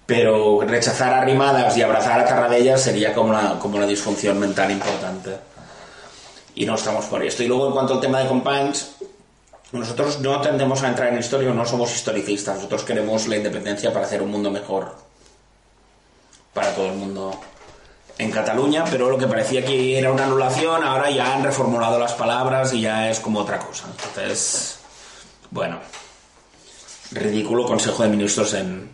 Pero 0.06 0.62
rechazar 0.62 1.13
a 1.13 1.22
Arrimadas 1.22 1.78
y 1.78 1.82
abrazar 1.82 2.20
a 2.20 2.25
Tarradellas 2.25 2.82
sería 2.82 3.13
como 3.13 3.30
una, 3.30 3.60
como 3.60 3.78
una 3.78 3.86
disfunción 3.86 4.40
mental 4.40 4.72
importante. 4.72 5.32
Y 6.56 6.66
no 6.66 6.75
estamos 6.75 7.06
por 7.06 7.24
esto. 7.24 7.44
Y 7.44 7.48
luego, 7.48 7.68
en 7.68 7.74
cuanto 7.74 7.94
al 7.94 8.00
tema 8.00 8.20
de 8.20 8.28
Companys, 8.28 8.96
nosotros 9.80 10.20
no 10.20 10.39
tendemos 10.42 10.84
a 10.84 10.89
entrar 10.89 11.12
en 11.12 11.20
historia, 11.20 11.51
no 11.51 11.65
somos 11.65 11.94
historicistas. 11.94 12.56
Nosotros 12.56 12.84
queremos 12.84 13.27
la 13.27 13.38
independencia 13.38 13.92
para 13.92 14.06
hacer 14.06 14.22
un 14.22 14.30
mundo 14.30 14.51
mejor 14.51 14.96
para 16.53 16.75
todo 16.75 16.88
el 16.88 16.94
mundo 16.94 17.39
en 18.20 18.30
Cataluña, 18.30 18.86
pero 18.89 19.10
lo 19.10 19.18
que 19.18 19.25
parecía 19.25 19.65
que 19.65 19.98
era 19.98 20.12
una 20.12 20.25
anulación, 20.25 20.84
ahora 20.84 21.10
ya 21.10 21.34
han 21.34 21.44
reformulado 21.44 21.98
las 21.98 22.13
palabras 22.13 22.72
y 22.74 22.82
ya 22.82 23.10
es 23.10 23.20
como 23.20 23.39
otra 23.39 23.58
cosa. 23.58 23.86
Entonces, 23.88 24.77
bueno, 25.50 25.80
ridículo 27.12 27.65
Consejo 27.65 28.03
de 28.03 28.10
Ministros 28.10 28.53
en, 28.53 28.92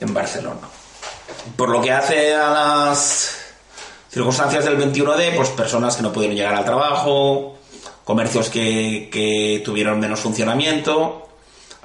en 0.00 0.14
Barcelona. 0.14 0.66
Por 1.56 1.68
lo 1.68 1.82
que 1.82 1.92
hace 1.92 2.34
a 2.34 2.50
las 2.50 3.36
circunstancias 4.10 4.64
del 4.64 4.78
21D, 4.78 5.36
pues 5.36 5.50
personas 5.50 5.96
que 5.96 6.02
no 6.02 6.10
pudieron 6.10 6.36
llegar 6.36 6.54
al 6.54 6.64
trabajo, 6.64 7.59
comercios 8.10 8.50
que, 8.50 9.62
tuvieron 9.64 10.00
menos 10.00 10.18
funcionamiento, 10.18 11.28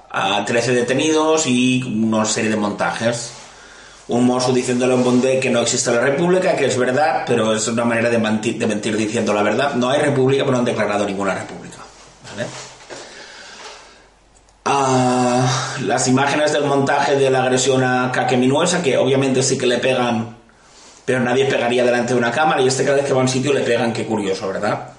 a 0.10 0.44
13 0.44 0.74
detenidos 0.74 1.46
y 1.46 1.84
una 1.84 2.26
serie 2.26 2.50
de 2.50 2.56
montajes. 2.56 3.32
Un 4.08 4.26
mozo 4.26 4.52
diciéndole 4.52 4.94
a 4.94 4.96
un 4.96 5.04
bondé 5.04 5.40
que 5.40 5.52
no 5.52 5.60
existe 5.60 5.92
la 5.92 6.00
república, 6.00 6.56
que 6.56 6.66
es 6.66 6.80
verdad, 6.80 7.26
pero 7.28 7.54
es 7.54 7.68
una 7.68 7.86
manera 7.86 8.10
de 8.10 8.18
mentir, 8.18 8.98
diciendo 8.98 9.36
la 9.36 9.44
verdad. 9.44 9.76
No 9.76 9.92
hay 9.92 10.02
república, 10.02 10.44
pero 10.44 10.54
no 10.54 10.60
han 10.60 10.66
declarado 10.66 11.06
ninguna 11.06 11.36
república. 11.36 11.78
las 15.84 16.08
imágenes 16.08 16.54
del 16.54 16.64
montaje 16.64 17.18
de 17.18 17.30
la 17.30 17.44
agresión 17.44 17.84
a 17.84 18.12
Caque 18.12 18.36
Minuesa, 18.36 18.82
que 18.82 18.98
obviamente 18.98 19.44
sí 19.44 19.60
que 19.60 19.68
le 19.68 19.78
pegan, 19.78 20.38
pero 21.06 21.20
nadie 21.20 21.46
pegaría 21.46 21.86
delante 21.86 22.14
de 22.14 22.20
una 22.20 22.32
cámara, 22.32 22.62
y 22.64 22.68
este 22.68 22.84
cada 22.84 22.98
vez 22.98 23.06
que 23.06 23.14
va 23.14 23.20
a 23.20 23.22
un 23.22 23.30
sitio 23.30 23.54
le 23.54 23.62
pegan, 23.62 23.94
qué 23.94 24.06
curioso, 24.06 24.48
¿verdad? 24.48 24.95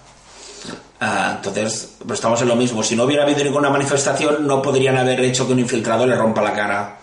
Ah, 1.00 1.35
entonces, 1.37 1.97
pues 1.99 2.19
estamos 2.19 2.41
en 2.41 2.49
lo 2.49 2.57
mismo. 2.57 2.83
Si 2.83 2.97
no 2.97 3.05
hubiera 3.05 3.25
habido 3.25 3.45
ninguna 3.45 3.69
manifestación, 3.69 4.47
no 4.47 4.62
podrían 4.62 4.97
haber 4.97 5.21
hecho 5.21 5.47
que 5.47 5.53
un 5.53 5.61
infiltrado 5.61 6.07
le 6.07 6.17
rompa 6.17 6.41
la 6.41 6.55
cara 6.55 6.97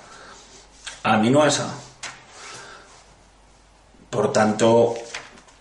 a 1.04 1.18
Minuesa. 1.18 1.68
Por 4.10 4.32
tanto, 4.32 4.96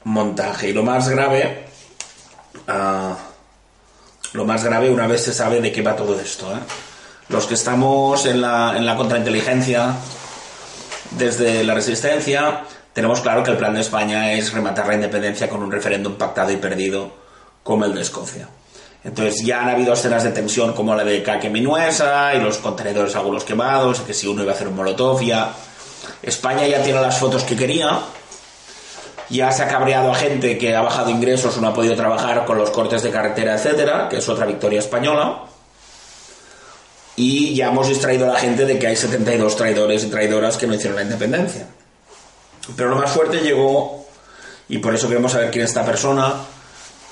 montaje. 0.05 0.71
Y 0.71 0.73
lo 0.73 0.83
más 0.83 1.09
grave, 1.09 1.67
ah, 2.69 3.17
lo 4.33 4.45
más 4.45 4.65
grave 4.65 4.91
una 4.91 5.07
vez 5.07 5.25
se 5.25 5.35
sabe 5.35 5.61
de 5.61 5.73
qué 5.73 5.83
va 5.83 5.95
todo 5.95 6.19
esto. 6.19 6.51
¿eh? 6.53 6.61
Los 7.29 7.47
que 7.47 7.55
estamos 7.55 8.25
en 8.25 8.41
la, 8.41 8.75
en 8.77 8.87
la 8.87 8.97
contrainteligencia 8.97 9.95
desde 11.11 11.65
la 11.65 11.75
resistencia, 11.75 12.65
tenemos 12.95 13.21
claro 13.21 13.43
que 13.43 13.51
el 13.51 13.59
plan 13.59 13.75
de 13.75 13.81
España 13.83 14.33
es 14.33 14.53
rematar 14.53 14.87
la 14.87 14.95
independencia 14.95 15.51
con 15.51 15.63
un 15.63 15.71
referéndum 15.71 16.15
pactado 16.15 16.51
y 16.51 16.57
perdido 16.57 17.22
como 17.63 17.85
el 17.85 17.95
de 17.95 18.03
Escocia. 18.03 18.49
Entonces 19.05 19.45
ya 19.45 19.63
han 19.63 19.69
habido 19.69 19.93
escenas 19.93 20.23
de 20.23 20.31
tensión 20.31 20.73
como 20.75 20.95
la 20.95 21.05
de 21.05 21.23
Caque 21.23 21.51
Minuesa 21.51 22.35
y 22.35 22.41
los 22.41 22.59
contenedores 22.59 23.17
algunos 23.17 23.45
quemados, 23.45 24.01
que 24.01 24.15
si 24.15 24.29
uno 24.29 24.43
iba 24.43 24.53
a 24.53 24.55
hacer 24.55 24.69
un 24.69 24.77
molotov 24.77 25.21
ya... 25.23 25.55
España 26.23 26.67
ya 26.67 26.83
tiene 26.83 27.01
las 27.01 27.19
fotos 27.19 27.43
que 27.43 27.57
quería, 27.57 28.01
ya 29.29 29.51
se 29.51 29.63
ha 29.63 29.69
cabreado 29.69 30.11
a 30.13 30.15
gente 30.15 30.59
que 30.59 30.77
ha 30.77 30.83
bajado 30.83 31.11
ingresos 31.11 31.57
o 31.57 31.61
no 31.61 31.69
ha 31.69 31.75
podido 31.75 31.97
trabajar 31.97 32.45
con 32.45 32.59
los 32.59 32.71
cortes 32.71 33.03
de 33.03 33.11
carretera, 33.11 33.55
etcétera, 33.55 34.09
que 34.09 34.19
es 34.19 34.29
otra 34.29 34.47
victoria 34.47 34.79
española. 34.79 35.45
Y 37.17 37.55
ya 37.55 37.69
hemos 37.69 37.89
distraído 37.89 38.27
a 38.31 38.35
la 38.35 38.39
gente 38.39 38.67
de 38.67 38.79
que 38.79 38.87
hay 38.87 38.97
72 38.97 39.57
traidores 39.57 40.05
y 40.05 40.11
traidoras 40.11 40.57
que 40.57 40.67
no 40.67 40.75
hicieron 40.75 40.97
la 40.97 41.03
independencia. 41.03 41.67
Pero 42.77 42.91
lo 42.91 42.97
más 42.97 43.11
fuerte 43.11 43.39
llegó, 43.39 44.07
y 44.69 44.79
por 44.79 44.95
eso 44.95 45.09
queremos 45.09 45.33
saber 45.33 45.51
quién 45.51 45.65
es 45.65 45.71
esta 45.71 45.85
persona, 45.85 46.35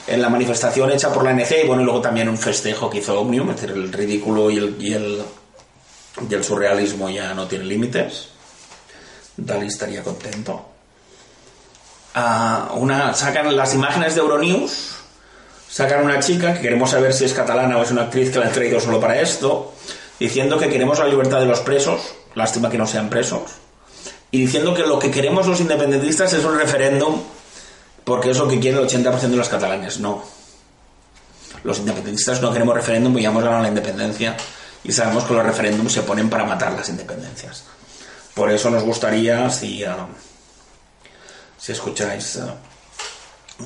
en 0.06 0.22
la 0.22 0.28
manifestación 0.28 0.90
hecha 0.90 1.12
por 1.12 1.24
la 1.24 1.32
NC 1.32 1.64
y 1.64 1.66
bueno, 1.66 1.82
y 1.82 1.84
luego 1.84 2.00
también 2.00 2.28
un 2.28 2.38
festejo 2.38 2.90
que 2.90 2.98
hizo 2.98 3.18
Omnium, 3.20 3.50
es 3.50 3.60
decir, 3.60 3.76
el 3.76 3.92
ridículo 3.92 4.50
y 4.50 4.58
el, 4.58 4.76
y 4.80 4.94
el, 4.94 6.44
surrealismo 6.44 7.08
ya 7.08 7.34
no 7.34 7.46
tiene 7.46 7.64
límites. 7.64 8.28
Dalí 9.36 9.66
estaría 9.66 10.02
contento. 10.02 10.66
Ah, 12.14 12.72
una, 12.74 13.14
sacan 13.14 13.56
las 13.56 13.74
imágenes 13.74 14.14
de 14.14 14.20
Euronews, 14.20 14.96
sacan 15.68 16.04
una 16.04 16.18
chica 16.18 16.54
que 16.54 16.60
queremos 16.60 16.90
saber 16.90 17.12
si 17.12 17.24
es 17.24 17.32
catalana 17.32 17.78
o 17.78 17.82
es 17.82 17.90
una 17.90 18.02
actriz 18.02 18.30
que 18.30 18.38
la 18.40 18.46
han 18.46 18.52
traído 18.52 18.80
solo 18.80 19.00
para 19.00 19.20
esto, 19.20 19.72
diciendo 20.18 20.58
que 20.58 20.68
queremos 20.68 20.98
la 20.98 21.06
libertad 21.06 21.40
de 21.40 21.46
los 21.46 21.60
presos, 21.60 22.00
lástima 22.34 22.68
que 22.68 22.78
no 22.78 22.86
sean 22.86 23.08
presos, 23.08 23.42
y 24.32 24.40
diciendo 24.40 24.74
que 24.74 24.82
lo 24.82 24.98
que 24.98 25.10
queremos 25.10 25.46
los 25.46 25.60
independentistas 25.60 26.32
es 26.32 26.44
un 26.44 26.58
referéndum 26.58 27.22
porque 28.04 28.30
es 28.30 28.38
lo 28.38 28.48
que 28.48 28.58
quiere 28.58 28.78
el 28.78 28.88
80% 28.88 29.20
de 29.20 29.36
los 29.36 29.48
catalanes. 29.48 30.00
No. 30.00 30.22
Los 31.62 31.78
independentistas 31.78 32.40
no 32.40 32.52
queremos 32.52 32.74
referéndum 32.74 33.16
hemos 33.18 33.42
ganado 33.42 33.62
la 33.62 33.68
independencia 33.68 34.36
y 34.82 34.92
sabemos 34.92 35.24
que 35.24 35.34
los 35.34 35.44
referéndums 35.44 35.92
se 35.92 36.02
ponen 36.02 36.30
para 36.30 36.44
matar 36.44 36.72
las 36.72 36.88
independencias. 36.88 37.64
Por 38.34 38.50
eso 38.50 38.70
nos 38.70 38.82
gustaría, 38.82 39.50
si, 39.50 39.84
ah, 39.84 40.06
si 41.58 41.72
escucháis, 41.72 42.36
ah, 42.36 42.54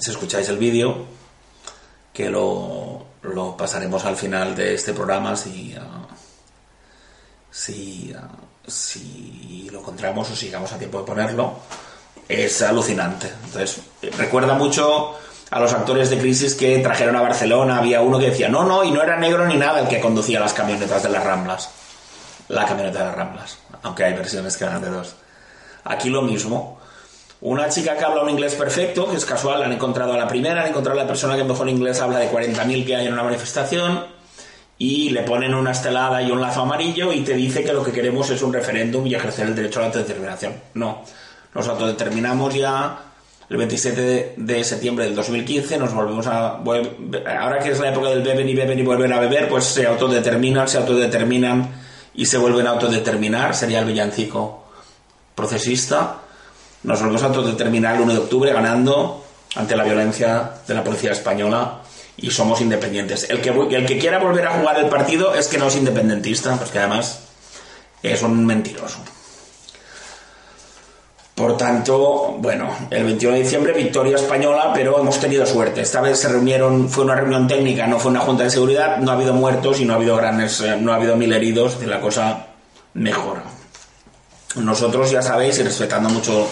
si 0.00 0.10
escucháis 0.10 0.48
el 0.48 0.58
vídeo, 0.58 1.06
que 2.12 2.30
lo, 2.30 3.06
lo, 3.22 3.56
pasaremos 3.56 4.04
al 4.04 4.16
final 4.16 4.56
de 4.56 4.74
este 4.74 4.92
programa 4.92 5.36
si, 5.36 5.74
ah, 5.78 6.08
si, 7.50 8.12
si 8.66 9.68
lo 9.70 9.80
encontramos 9.80 10.30
o 10.30 10.36
sigamos 10.36 10.72
a 10.72 10.78
tiempo 10.78 10.98
de 10.98 11.04
ponerlo 11.04 11.58
es 12.28 12.62
alucinante. 12.62 13.30
Entonces, 13.44 13.80
recuerda 14.16 14.54
mucho 14.54 15.18
a 15.50 15.60
los 15.60 15.72
actores 15.72 16.10
de 16.10 16.18
Crisis 16.18 16.54
que 16.54 16.78
trajeron 16.78 17.16
a 17.16 17.20
Barcelona. 17.20 17.78
Había 17.78 18.00
uno 18.00 18.18
que 18.18 18.30
decía, 18.30 18.48
no, 18.48 18.64
no, 18.64 18.84
y 18.84 18.90
no 18.90 19.02
era 19.02 19.16
negro 19.16 19.46
ni 19.46 19.56
nada 19.56 19.80
el 19.80 19.88
que 19.88 20.00
conducía 20.00 20.40
las 20.40 20.52
camionetas 20.52 21.02
de 21.02 21.08
las 21.10 21.24
Ramblas. 21.24 21.70
La 22.48 22.66
camioneta 22.66 22.98
de 23.00 23.04
las 23.04 23.14
Ramblas. 23.14 23.58
Aunque 23.82 24.04
hay 24.04 24.14
versiones 24.14 24.56
que 24.56 24.64
eran 24.64 24.82
de 24.82 24.90
dos. 24.90 25.14
Aquí 25.84 26.08
lo 26.08 26.22
mismo. 26.22 26.80
Una 27.40 27.68
chica 27.68 27.96
que 27.96 28.04
habla 28.04 28.22
un 28.22 28.30
inglés 28.30 28.54
perfecto, 28.54 29.08
que 29.08 29.16
es 29.16 29.24
casual, 29.26 29.62
han 29.62 29.72
encontrado 29.72 30.14
a 30.14 30.16
la 30.16 30.26
primera, 30.26 30.62
han 30.62 30.68
encontrado 30.68 30.98
a 30.98 31.02
la 31.02 31.08
persona 31.08 31.36
que 31.36 31.44
mejor 31.44 31.68
inglés 31.68 32.00
habla 32.00 32.18
de 32.18 32.30
40.000 32.32 32.86
que 32.86 32.96
hay 32.96 33.06
en 33.06 33.12
una 33.12 33.22
manifestación, 33.22 34.06
y 34.78 35.10
le 35.10 35.22
ponen 35.22 35.54
una 35.54 35.72
estelada 35.72 36.22
y 36.22 36.30
un 36.30 36.40
lazo 36.40 36.62
amarillo 36.62 37.12
y 37.12 37.20
te 37.20 37.34
dice 37.34 37.62
que 37.62 37.72
lo 37.72 37.84
que 37.84 37.92
queremos 37.92 38.30
es 38.30 38.42
un 38.42 38.52
referéndum 38.52 39.06
y 39.06 39.14
ejercer 39.14 39.46
el 39.46 39.54
derecho 39.54 39.78
a 39.78 39.82
la 39.82 39.86
autodeterminación. 39.88 40.54
No 40.72 41.02
nos 41.54 41.68
autodeterminamos 41.68 42.54
ya 42.54 42.98
el 43.48 43.56
27 43.58 44.34
de, 44.36 44.64
septiembre 44.64 45.04
del 45.04 45.14
2015, 45.14 45.78
nos 45.78 45.92
volvemos 45.92 46.26
a... 46.26 46.56
Ahora 46.56 47.58
que 47.62 47.70
es 47.70 47.78
la 47.78 47.90
época 47.90 48.08
del 48.08 48.22
beben 48.22 48.48
y 48.48 48.54
beben 48.54 48.78
y 48.78 48.82
vuelven 48.82 49.12
a 49.12 49.20
beber, 49.20 49.48
pues 49.48 49.64
se 49.64 49.86
autodeterminan, 49.86 50.66
se 50.66 50.78
autodeterminan 50.78 51.68
y 52.14 52.26
se 52.26 52.38
vuelven 52.38 52.66
a 52.66 52.70
autodeterminar, 52.70 53.54
sería 53.54 53.80
el 53.80 53.84
villancico 53.84 54.64
procesista. 55.34 56.20
Nos 56.82 57.00
volvemos 57.00 57.22
a 57.22 57.26
autodeterminar 57.26 57.96
el 57.96 58.02
1 58.02 58.12
de 58.12 58.18
octubre 58.18 58.52
ganando 58.52 59.24
ante 59.56 59.76
la 59.76 59.84
violencia 59.84 60.52
de 60.66 60.74
la 60.74 60.82
policía 60.82 61.12
española 61.12 61.82
y 62.16 62.30
somos 62.30 62.60
independientes. 62.60 63.28
El 63.28 63.40
que, 63.40 63.50
el 63.50 63.86
que 63.86 63.98
quiera 63.98 64.18
volver 64.18 64.46
a 64.46 64.58
jugar 64.58 64.78
el 64.78 64.86
partido 64.86 65.34
es 65.34 65.48
que 65.48 65.58
no 65.58 65.68
es 65.68 65.76
independentista, 65.76 66.56
porque 66.56 66.78
además 66.78 67.20
es 68.02 68.22
un 68.22 68.44
mentiroso. 68.46 68.98
Por 71.34 71.56
tanto, 71.56 72.36
bueno, 72.38 72.70
el 72.90 73.04
21 73.04 73.34
de 73.34 73.42
diciembre 73.42 73.72
victoria 73.72 74.14
española, 74.14 74.70
pero 74.72 75.00
hemos 75.00 75.18
tenido 75.18 75.44
suerte. 75.44 75.80
Esta 75.80 76.00
vez 76.00 76.20
se 76.20 76.28
reunieron, 76.28 76.88
fue 76.88 77.02
una 77.02 77.16
reunión 77.16 77.48
técnica, 77.48 77.88
no 77.88 77.98
fue 77.98 78.12
una 78.12 78.20
junta 78.20 78.44
de 78.44 78.50
seguridad, 78.50 78.98
no 78.98 79.10
ha 79.10 79.14
habido 79.14 79.34
muertos 79.34 79.80
y 79.80 79.84
no 79.84 79.94
ha 79.94 79.96
habido 79.96 80.16
grandes, 80.16 80.60
eh, 80.60 80.76
no 80.80 80.92
ha 80.92 80.96
habido 80.96 81.16
mil 81.16 81.32
heridos, 81.32 81.78
y 81.82 81.86
la 81.86 82.00
cosa 82.00 82.46
mejora. 82.94 83.42
Nosotros 84.54 85.10
ya 85.10 85.22
sabéis, 85.22 85.58
y 85.58 85.64
respetando 85.64 86.08
mucho 86.08 86.46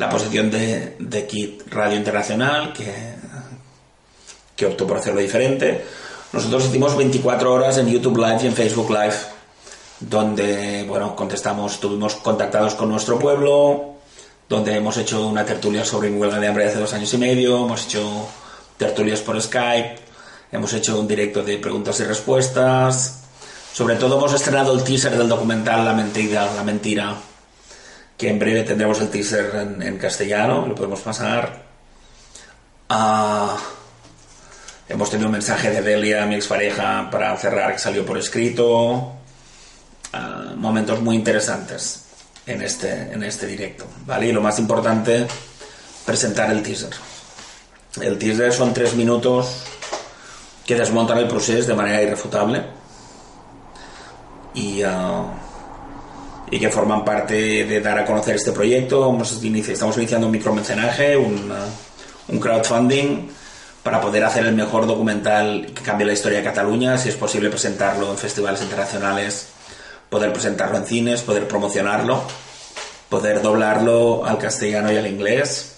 la 0.00 0.10
posición 0.10 0.50
de, 0.50 0.96
de 0.98 1.26
Kit 1.28 1.72
Radio 1.72 1.96
Internacional, 1.96 2.72
que, 2.72 2.92
que 4.56 4.66
optó 4.66 4.84
por 4.84 4.96
hacerlo 4.96 5.20
diferente, 5.20 5.84
nosotros 6.32 6.66
hicimos 6.66 6.96
24 6.96 7.52
horas 7.52 7.78
en 7.78 7.88
YouTube 7.88 8.18
Live 8.18 8.40
y 8.42 8.46
en 8.48 8.52
Facebook 8.52 8.90
Live, 8.90 9.14
donde, 10.00 10.84
bueno, 10.88 11.14
contestamos, 11.14 11.74
estuvimos 11.74 12.16
contactados 12.16 12.74
con 12.74 12.88
nuestro 12.88 13.16
pueblo, 13.16 13.97
donde 14.48 14.74
hemos 14.74 14.96
hecho 14.96 15.26
una 15.26 15.44
tertulia 15.44 15.84
sobre 15.84 16.08
mi 16.10 16.18
huelga 16.18 16.40
de 16.40 16.48
hambre 16.48 16.66
hace 16.66 16.78
dos 16.78 16.94
años 16.94 17.12
y 17.12 17.18
medio, 17.18 17.64
hemos 17.64 17.84
hecho 17.84 18.28
tertulias 18.78 19.20
por 19.20 19.40
Skype, 19.40 19.96
hemos 20.52 20.72
hecho 20.72 20.98
un 20.98 21.06
directo 21.06 21.42
de 21.42 21.58
preguntas 21.58 22.00
y 22.00 22.04
respuestas, 22.04 23.24
sobre 23.74 23.96
todo 23.96 24.16
hemos 24.16 24.32
estrenado 24.32 24.72
el 24.72 24.82
teaser 24.82 25.16
del 25.16 25.28
documental 25.28 25.84
La 25.84 25.92
mentira, 25.92 26.52
la 26.54 26.64
mentira, 26.64 27.14
que 28.16 28.30
en 28.30 28.38
breve 28.38 28.62
tendremos 28.62 29.00
el 29.00 29.10
teaser 29.10 29.76
en, 29.80 29.98
castellano, 29.98 30.66
lo 30.66 30.74
podemos 30.74 31.00
pasar. 31.00 31.68
Ah, 32.88 33.56
hemos 34.88 35.10
tenido 35.10 35.28
un 35.28 35.32
mensaje 35.32 35.70
de 35.70 35.82
Delia, 35.82 36.24
mi 36.24 36.36
expareja, 36.36 37.10
para 37.10 37.36
cerrar, 37.36 37.72
que 37.72 37.78
salió 37.78 38.04
por 38.06 38.16
escrito. 38.16 39.12
Ah, 40.14 40.54
momentos 40.56 41.00
muy 41.02 41.16
interesantes 41.16 42.07
en 42.48 42.62
este, 42.62 43.12
en 43.12 43.22
este 43.22 43.46
directo, 43.46 43.86
¿vale? 44.06 44.28
Y 44.28 44.32
lo 44.32 44.40
más 44.40 44.58
importante, 44.58 45.26
presentar 46.04 46.50
el 46.50 46.62
teaser. 46.62 46.90
El 48.00 48.18
teaser 48.18 48.52
son 48.52 48.72
tres 48.72 48.94
minutos 48.94 49.64
que 50.64 50.74
desmontan 50.74 51.18
el 51.18 51.28
proceso 51.28 51.68
de 51.68 51.74
manera 51.74 52.02
irrefutable 52.02 52.62
y, 54.54 54.82
uh, 54.82 55.26
y 56.50 56.58
que 56.58 56.70
forman 56.70 57.04
parte 57.04 57.64
de 57.64 57.80
dar 57.80 57.98
a 57.98 58.06
conocer 58.06 58.36
este 58.36 58.52
proyecto. 58.52 59.18
estamos 59.68 59.96
iniciando 59.98 60.26
un 60.26 60.32
micromecenaje, 60.32 61.16
un, 61.16 61.50
uh, 61.50 62.32
un 62.32 62.40
crowdfunding 62.40 63.28
para 63.82 64.00
poder 64.00 64.24
hacer 64.24 64.46
el 64.46 64.54
mejor 64.54 64.86
documental 64.86 65.66
que 65.74 65.82
cambie 65.82 66.06
la 66.06 66.12
historia 66.14 66.38
de 66.38 66.44
Cataluña, 66.44 66.96
si 66.96 67.10
es 67.10 67.14
posible 67.16 67.50
presentarlo 67.50 68.10
en 68.10 68.16
festivales 68.18 68.62
internacionales 68.62 69.48
poder 70.10 70.32
presentarlo 70.32 70.78
en 70.78 70.86
cines, 70.86 71.22
poder 71.22 71.46
promocionarlo, 71.46 72.22
poder 73.08 73.42
doblarlo 73.42 74.24
al 74.24 74.38
castellano 74.38 74.92
y 74.92 74.96
al 74.96 75.06
inglés. 75.06 75.74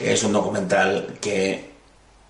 Es 0.00 0.22
un 0.22 0.32
documental 0.32 1.18
que 1.20 1.72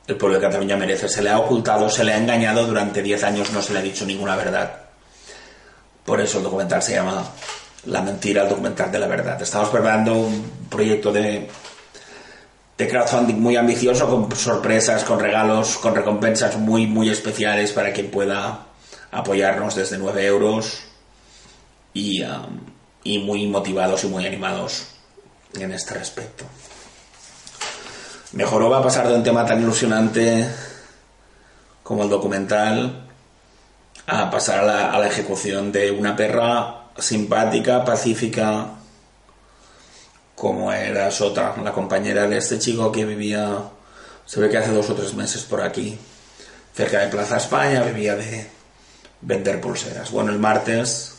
el 0.06 0.16
pueblo 0.16 0.38
de 0.38 0.46
Cataluña 0.46 0.76
merece. 0.76 1.08
Se 1.08 1.22
le 1.22 1.30
ha 1.30 1.38
ocultado, 1.38 1.90
se 1.90 2.04
le 2.04 2.12
ha 2.12 2.18
engañado 2.18 2.66
durante 2.66 3.02
10 3.02 3.24
años, 3.24 3.52
no 3.52 3.60
se 3.60 3.72
le 3.72 3.80
ha 3.80 3.82
dicho 3.82 4.06
ninguna 4.06 4.36
verdad. 4.36 4.72
Por 6.04 6.20
eso 6.20 6.38
el 6.38 6.44
documental 6.44 6.82
se 6.82 6.94
llama 6.94 7.22
La 7.84 8.00
mentira, 8.00 8.42
el 8.42 8.48
documental 8.48 8.90
de 8.90 8.98
la 8.98 9.06
verdad. 9.06 9.40
Estamos 9.42 9.68
preparando 9.68 10.14
un 10.14 10.66
proyecto 10.70 11.12
de, 11.12 11.50
crowdfunding 12.78 13.38
muy 13.38 13.56
ambicioso, 13.56 14.08
con 14.08 14.34
sorpresas, 14.34 15.04
con 15.04 15.20
regalos, 15.20 15.76
con 15.76 15.94
recompensas 15.94 16.56
muy, 16.56 16.86
muy 16.86 17.10
especiales 17.10 17.72
para 17.72 17.92
quien 17.92 18.10
pueda 18.10 18.66
apoyarnos 19.10 19.74
desde 19.74 19.98
9 19.98 20.24
euros 20.24 20.87
Um, 21.98 22.60
y, 23.02 23.18
muy 23.18 23.46
motivados 23.46 24.04
y 24.04 24.08
muy 24.08 24.26
animados 24.26 24.88
en 25.54 25.72
este 25.72 25.94
respecto. 25.94 26.44
Mejoró 28.32 28.70
va 28.70 28.78
a 28.78 28.82
pasar 28.82 29.08
de 29.08 29.14
un 29.14 29.22
tema 29.22 29.44
tan 29.46 29.60
ilusionante 29.60 30.46
como 31.82 32.04
el 32.04 32.10
documental 32.10 33.06
a 34.06 34.30
pasar 34.30 34.60
a 34.60 34.64
la, 34.64 34.92
a 34.92 34.98
la 34.98 35.08
ejecución 35.08 35.72
de 35.72 35.90
una 35.90 36.14
perra 36.14 36.90
simpática, 36.98 37.84
pacífica, 37.84 38.74
como 40.34 40.72
era 40.72 41.10
Sota, 41.10 41.56
la 41.62 41.72
compañera 41.72 42.28
de 42.28 42.36
este 42.36 42.58
chico 42.58 42.92
que 42.92 43.04
vivía, 43.04 43.58
se 44.24 44.40
ve 44.40 44.48
que 44.48 44.58
hace 44.58 44.72
dos 44.72 44.90
o 44.90 44.94
tres 44.94 45.14
meses 45.14 45.42
por 45.42 45.62
aquí, 45.62 45.98
cerca 46.74 47.00
de 47.00 47.08
Plaza 47.08 47.38
España, 47.38 47.82
vivía 47.82 48.14
de 48.14 48.46
vender 49.22 49.60
pulseras. 49.60 50.10
Bueno, 50.10 50.30
el 50.30 50.38
martes 50.38 51.17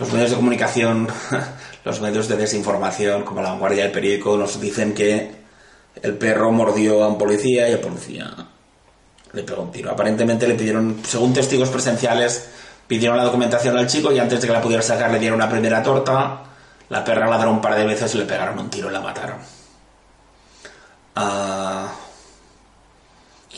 los 0.00 0.12
medios 0.12 0.30
de 0.30 0.36
comunicación, 0.36 1.08
los 1.84 2.00
medios 2.00 2.26
de 2.26 2.36
desinformación, 2.38 3.22
como 3.22 3.42
la 3.42 3.50
vanguardia 3.50 3.84
del 3.84 3.92
periódico, 3.92 4.36
nos 4.36 4.58
dicen 4.58 4.94
que 4.94 5.30
el 6.02 6.16
perro 6.16 6.50
mordió 6.50 7.04
a 7.04 7.08
un 7.08 7.18
policía 7.18 7.68
y 7.68 7.72
el 7.72 7.80
policía 7.80 8.34
le 9.32 9.42
pegó 9.42 9.62
un 9.62 9.70
tiro. 9.70 9.90
Aparentemente 9.90 10.48
le 10.48 10.54
pidieron, 10.54 11.02
según 11.06 11.34
testigos 11.34 11.68
presenciales, 11.68 12.48
pidieron 12.86 13.18
la 13.18 13.24
documentación 13.24 13.76
al 13.76 13.86
chico 13.86 14.10
y 14.10 14.18
antes 14.18 14.40
de 14.40 14.46
que 14.46 14.52
la 14.54 14.62
pudiera 14.62 14.82
sacar 14.82 15.10
le 15.10 15.18
dieron 15.18 15.38
una 15.38 15.50
primera 15.50 15.82
torta. 15.82 16.44
La 16.88 17.04
perra 17.04 17.28
ladró 17.28 17.50
un 17.50 17.60
par 17.60 17.76
de 17.76 17.84
veces 17.84 18.14
y 18.14 18.18
le 18.18 18.24
pegaron 18.24 18.58
un 18.58 18.70
tiro 18.70 18.88
y 18.88 18.92
la 18.92 19.00
mataron. 19.00 19.36
Ah, 21.14 21.92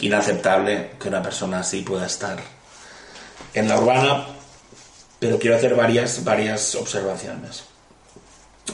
inaceptable 0.01 0.91
que 1.01 1.09
una 1.09 1.23
persona 1.23 1.61
así 1.61 1.83
pueda 1.83 2.07
estar 2.07 2.37
en 3.55 3.69
la 3.69 3.79
urbana 3.79 4.27
pero 5.23 5.39
quiero 5.39 5.55
hacer 5.55 5.77
varias, 5.77 6.25
varias 6.25 6.75
observaciones. 6.75 7.63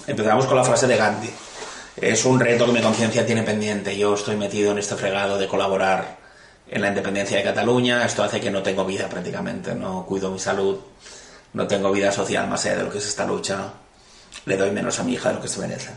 Empezamos 0.07 0.47
con 0.47 0.57
la 0.57 0.65
frase 0.65 0.87
de 0.87 0.97
Gandhi. 0.97 1.29
Es 1.95 2.25
un 2.25 2.41
reto 2.41 2.65
que 2.65 2.73
mi 2.73 2.81
conciencia 2.81 3.27
tiene 3.27 3.43
pendiente. 3.43 3.95
Yo 3.99 4.15
estoy 4.15 4.35
metido 4.35 4.73
en 4.73 4.79
este 4.79 4.97
fregado 4.97 5.37
de 5.37 5.47
colaborar 5.47 6.17
en 6.67 6.81
la 6.81 6.89
independencia 6.89 7.37
de 7.37 7.45
Cataluña. 7.45 8.03
Esto 8.03 8.23
hace 8.23 8.41
que 8.41 8.51
no 8.51 8.63
tengo 8.63 8.87
vida 8.87 9.11
prácticamente. 9.11 9.75
No 9.75 10.07
cuido 10.07 10.31
mi 10.31 10.39
salud. 10.39 10.79
No 11.53 11.67
tengo 11.67 11.93
vida 11.93 12.11
social 12.13 12.49
más 12.49 12.65
allá 12.65 12.79
de 12.79 12.85
lo 12.85 12.91
que 12.91 12.97
es 12.97 13.07
esta 13.07 13.27
lucha. 13.27 13.71
Le 14.47 14.57
doy 14.57 14.71
menos 14.71 14.99
a 15.01 15.05
mi 15.05 15.13
hija 15.13 15.29
de 15.29 15.35
lo 15.35 15.43
que 15.43 15.49
se 15.49 15.61
merece. 15.61 15.91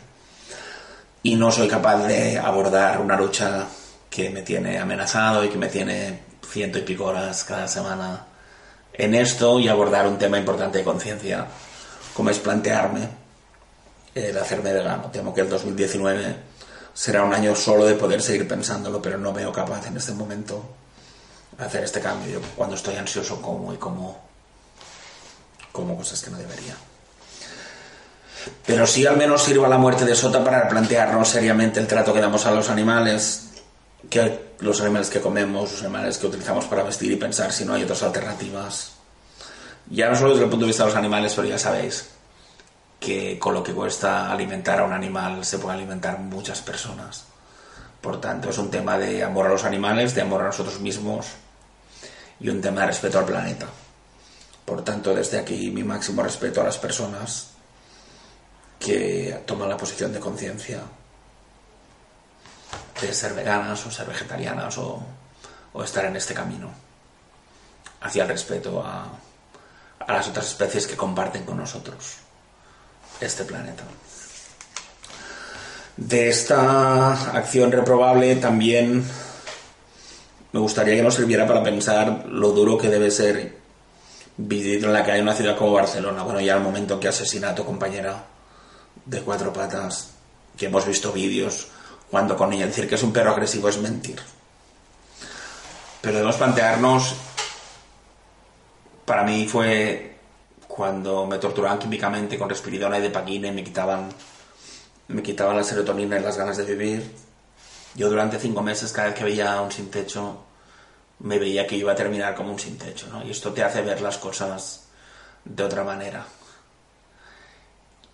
Y 1.23 1.35
no 1.35 1.49
soy 1.49 1.69
capaz 1.69 2.07
de 2.07 2.37
abordar 2.37 2.99
una 2.99 3.15
lucha 3.15 3.67
que 4.09 4.29
me 4.29 4.41
tiene 4.41 4.79
amenazado 4.79 5.45
y 5.45 5.47
que 5.47 5.57
me 5.57 5.69
tiene 5.69 6.23
ciento 6.45 6.77
y 6.77 6.81
pico 6.81 7.05
horas 7.05 7.45
cada 7.45 7.69
semana 7.69 8.25
en 8.93 9.15
esto 9.15 9.59
y 9.59 9.67
abordar 9.67 10.07
un 10.07 10.17
tema 10.17 10.37
importante 10.37 10.79
de 10.79 10.83
conciencia, 10.83 11.47
como 12.13 12.29
es 12.29 12.39
plantearme 12.39 13.07
el 14.13 14.37
hacerme 14.37 14.73
vegano. 14.73 15.09
Temo 15.11 15.33
que 15.33 15.41
el 15.41 15.49
2019 15.49 16.35
será 16.93 17.23
un 17.23 17.33
año 17.33 17.55
solo 17.55 17.85
de 17.85 17.95
poder 17.95 18.21
seguir 18.21 18.47
pensándolo, 18.47 19.01
pero 19.01 19.17
no 19.17 19.33
veo 19.33 19.51
capaz 19.51 19.87
en 19.87 19.97
este 19.97 20.11
momento 20.11 20.63
hacer 21.57 21.83
este 21.83 22.01
cambio. 22.01 22.41
Cuando 22.55 22.75
estoy 22.75 22.95
ansioso 22.95 23.41
como 23.41 23.73
y 23.73 23.77
como, 23.77 24.19
como 25.71 25.97
cosas 25.97 26.21
que 26.21 26.31
no 26.31 26.37
debería. 26.37 26.75
Pero 28.65 28.87
sí 28.87 29.05
al 29.05 29.17
menos 29.17 29.43
sirva 29.43 29.67
la 29.67 29.77
muerte 29.77 30.03
de 30.03 30.15
Sota 30.15 30.43
para 30.43 30.67
plantearnos 30.67 31.29
seriamente 31.29 31.79
el 31.79 31.87
trato 31.87 32.13
que 32.13 32.21
damos 32.21 32.45
a 32.45 32.51
los 32.51 32.69
animales, 32.69 33.50
que 34.09 34.51
los 34.59 34.81
animales 34.81 35.09
que 35.09 35.21
comemos, 35.21 35.71
los 35.71 35.81
animales 35.81 36.17
que 36.17 36.27
utilizamos 36.27 36.65
para 36.65 36.83
vestir 36.83 37.11
y 37.11 37.15
pensar 37.15 37.51
si 37.51 37.65
no 37.65 37.73
hay 37.73 37.83
otras 37.83 38.03
alternativas. 38.03 38.93
Ya 39.89 40.09
no 40.09 40.15
solo 40.15 40.31
desde 40.31 40.45
el 40.45 40.49
punto 40.49 40.65
de 40.65 40.69
vista 40.69 40.83
de 40.83 40.89
los 40.89 40.97
animales, 40.97 41.33
pero 41.35 41.47
ya 41.47 41.57
sabéis 41.57 42.09
que 42.99 43.39
con 43.39 43.53
lo 43.53 43.63
que 43.63 43.73
cuesta 43.73 44.31
alimentar 44.31 44.79
a 44.79 44.85
un 44.85 44.93
animal 44.93 45.43
se 45.43 45.57
puede 45.57 45.75
alimentar 45.75 46.19
muchas 46.19 46.61
personas. 46.61 47.25
Por 47.99 48.21
tanto, 48.21 48.49
es 48.49 48.57
un 48.57 48.71
tema 48.71 48.97
de 48.97 49.23
amor 49.23 49.47
a 49.47 49.49
los 49.49 49.63
animales, 49.63 50.15
de 50.15 50.21
amor 50.21 50.41
a 50.41 50.45
nosotros 50.45 50.79
mismos 50.79 51.27
y 52.39 52.49
un 52.49 52.61
tema 52.61 52.81
de 52.81 52.87
respeto 52.87 53.19
al 53.19 53.25
planeta. 53.25 53.67
Por 54.65 54.83
tanto, 54.83 55.13
desde 55.13 55.39
aquí 55.39 55.69
mi 55.71 55.83
máximo 55.83 56.23
respeto 56.23 56.61
a 56.61 56.63
las 56.63 56.77
personas 56.77 57.49
que 58.79 59.43
toman 59.45 59.69
la 59.69 59.77
posición 59.77 60.11
de 60.11 60.19
conciencia 60.19 60.81
de 63.01 63.13
ser 63.13 63.33
veganas 63.33 63.85
o 63.85 63.91
ser 63.91 64.07
vegetarianas 64.07 64.77
o, 64.77 65.01
estar 65.83 66.05
en 66.05 66.15
este 66.15 66.33
camino 66.33 66.69
hacia 68.01 68.23
el 68.23 68.29
respeto 68.29 68.83
a, 68.85 69.07
las 70.07 70.27
otras 70.27 70.47
especies 70.47 70.87
que 70.87 70.97
comparten 70.97 71.45
con 71.45 71.57
nosotros 71.57 72.17
este 73.19 73.45
planeta. 73.45 73.83
De 75.95 76.29
esta 76.29 77.31
acción 77.37 77.71
reprobable 77.71 78.35
también 78.35 79.05
me 80.51 80.59
gustaría 80.59 80.95
que 80.95 81.03
nos 81.03 81.15
sirviera 81.15 81.47
para 81.47 81.63
pensar 81.63 82.25
lo 82.27 82.51
duro 82.51 82.77
que 82.77 82.89
debe 82.89 83.11
ser 83.11 83.57
vivir 84.37 84.83
en 84.83 84.91
la 84.91 85.03
que 85.03 85.11
hay 85.11 85.21
una 85.21 85.35
ciudad 85.35 85.55
como 85.55 85.73
Barcelona. 85.73 86.23
Bueno, 86.23 86.41
ya 86.41 86.55
al 86.55 86.61
momento 86.61 86.99
que 86.99 87.07
asesina 87.07 87.51
a 87.51 87.55
tu 87.55 87.63
compañera 87.63 88.25
de 89.05 89.21
cuatro 89.21 89.53
patas, 89.53 90.09
que 90.57 90.65
hemos 90.65 90.85
visto 90.85 91.11
vídeos 91.13 91.67
cuando 92.11 92.35
con 92.35 92.53
ella 92.53 92.67
decir 92.67 92.87
que 92.87 92.95
es 92.95 93.03
un 93.03 93.13
perro 93.13 93.31
agresivo 93.31 93.69
es 93.69 93.79
mentir. 93.79 94.21
Pero 96.01 96.13
debemos 96.13 96.35
plantearnos, 96.35 97.15
para 99.05 99.23
mí 99.23 99.47
fue 99.47 100.17
cuando 100.67 101.25
me 101.25 101.37
torturaban 101.37 101.79
químicamente 101.79 102.37
con 102.37 102.49
respiridona 102.49 102.99
y 102.99 103.01
de 103.01 103.09
paquina 103.09 103.47
y 103.47 103.51
me 103.51 103.63
quitaban 103.63 104.09
me 105.07 105.23
quitaba 105.23 105.53
la 105.53 105.63
serotonina 105.63 106.17
y 106.17 106.21
las 106.21 106.37
ganas 106.37 106.57
de 106.57 106.63
vivir. 106.63 107.11
Yo 107.95 108.09
durante 108.09 108.39
cinco 108.39 108.61
meses, 108.61 108.91
cada 108.91 109.09
vez 109.09 109.17
que 109.17 109.25
veía 109.25 109.59
un 109.61 109.71
sin 109.71 109.91
techo, 109.91 110.43
me 111.19 111.37
veía 111.37 111.67
que 111.67 111.75
iba 111.75 111.91
a 111.91 111.95
terminar 111.95 112.35
como 112.35 112.51
un 112.51 112.59
sin 112.59 112.77
techo, 112.77 113.07
¿no? 113.07 113.23
Y 113.25 113.31
esto 113.31 113.51
te 113.51 113.63
hace 113.63 113.81
ver 113.81 114.01
las 114.01 114.17
cosas 114.17 114.87
de 115.43 115.63
otra 115.63 115.83
manera. 115.83 116.25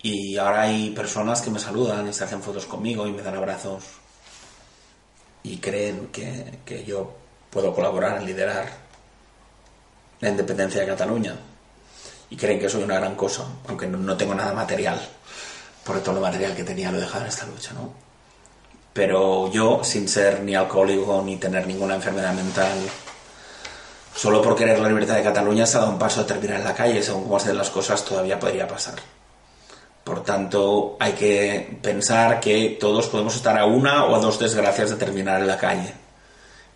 Y 0.02 0.36
ahora 0.36 0.62
hay 0.62 0.90
personas 0.90 1.40
que 1.40 1.50
me 1.50 1.58
saludan 1.58 2.08
y 2.08 2.12
se 2.12 2.24
hacen 2.24 2.42
fotos 2.42 2.66
conmigo 2.66 3.06
y 3.06 3.12
me 3.12 3.22
dan 3.22 3.36
abrazos 3.36 3.84
y 5.42 5.58
creen 5.58 6.08
que, 6.12 6.60
que 6.64 6.84
yo 6.84 7.12
puedo 7.50 7.74
colaborar 7.74 8.18
en 8.18 8.26
liderar 8.26 8.68
la 10.20 10.28
independencia 10.28 10.80
de 10.80 10.86
Cataluña 10.86 11.36
y 12.30 12.36
creen 12.36 12.58
que 12.58 12.68
soy 12.68 12.82
una 12.82 12.96
gran 12.96 13.14
cosa, 13.14 13.44
aunque 13.68 13.86
no, 13.86 14.16
tengo 14.16 14.34
nada 14.34 14.52
material, 14.52 15.00
porque 15.84 16.02
todo 16.02 16.16
lo 16.16 16.20
material 16.20 16.54
que 16.54 16.64
tenía 16.64 16.90
lo 16.90 16.98
he 16.98 17.00
dejado 17.00 17.22
en 17.22 17.28
esta 17.28 17.46
lucha, 17.46 17.72
¿no? 17.72 17.92
Pero 18.92 19.50
yo, 19.50 19.82
sin 19.84 20.08
ser 20.08 20.42
ni 20.42 20.54
alcohólico 20.54 21.22
ni 21.24 21.36
tener 21.36 21.66
ninguna 21.66 21.94
enfermedad 21.94 22.34
mental, 22.34 22.76
solo 24.14 24.42
por 24.42 24.56
querer 24.56 24.78
la 24.80 24.88
libertad 24.88 25.14
de 25.14 25.22
Cataluña 25.22 25.66
se 25.66 25.76
ha 25.76 25.80
dado 25.80 25.92
un 25.92 25.98
paso 25.98 26.20
a 26.20 26.26
terminar 26.26 26.58
en 26.58 26.64
la 26.64 26.74
calle, 26.74 27.02
según 27.02 27.22
cómo 27.22 27.36
hacen 27.36 27.56
las 27.56 27.70
cosas 27.70 28.04
todavía 28.04 28.38
podría 28.38 28.66
pasar. 28.66 28.96
Por 30.08 30.24
tanto, 30.24 30.96
hay 30.98 31.12
que 31.12 31.78
pensar 31.82 32.40
que 32.40 32.78
todos 32.80 33.08
podemos 33.08 33.36
estar 33.36 33.58
a 33.58 33.66
una 33.66 34.06
o 34.06 34.16
a 34.16 34.18
dos 34.18 34.38
desgracias 34.38 34.88
de 34.88 34.96
terminar 34.96 35.38
en 35.38 35.46
la 35.46 35.58
calle. 35.58 35.92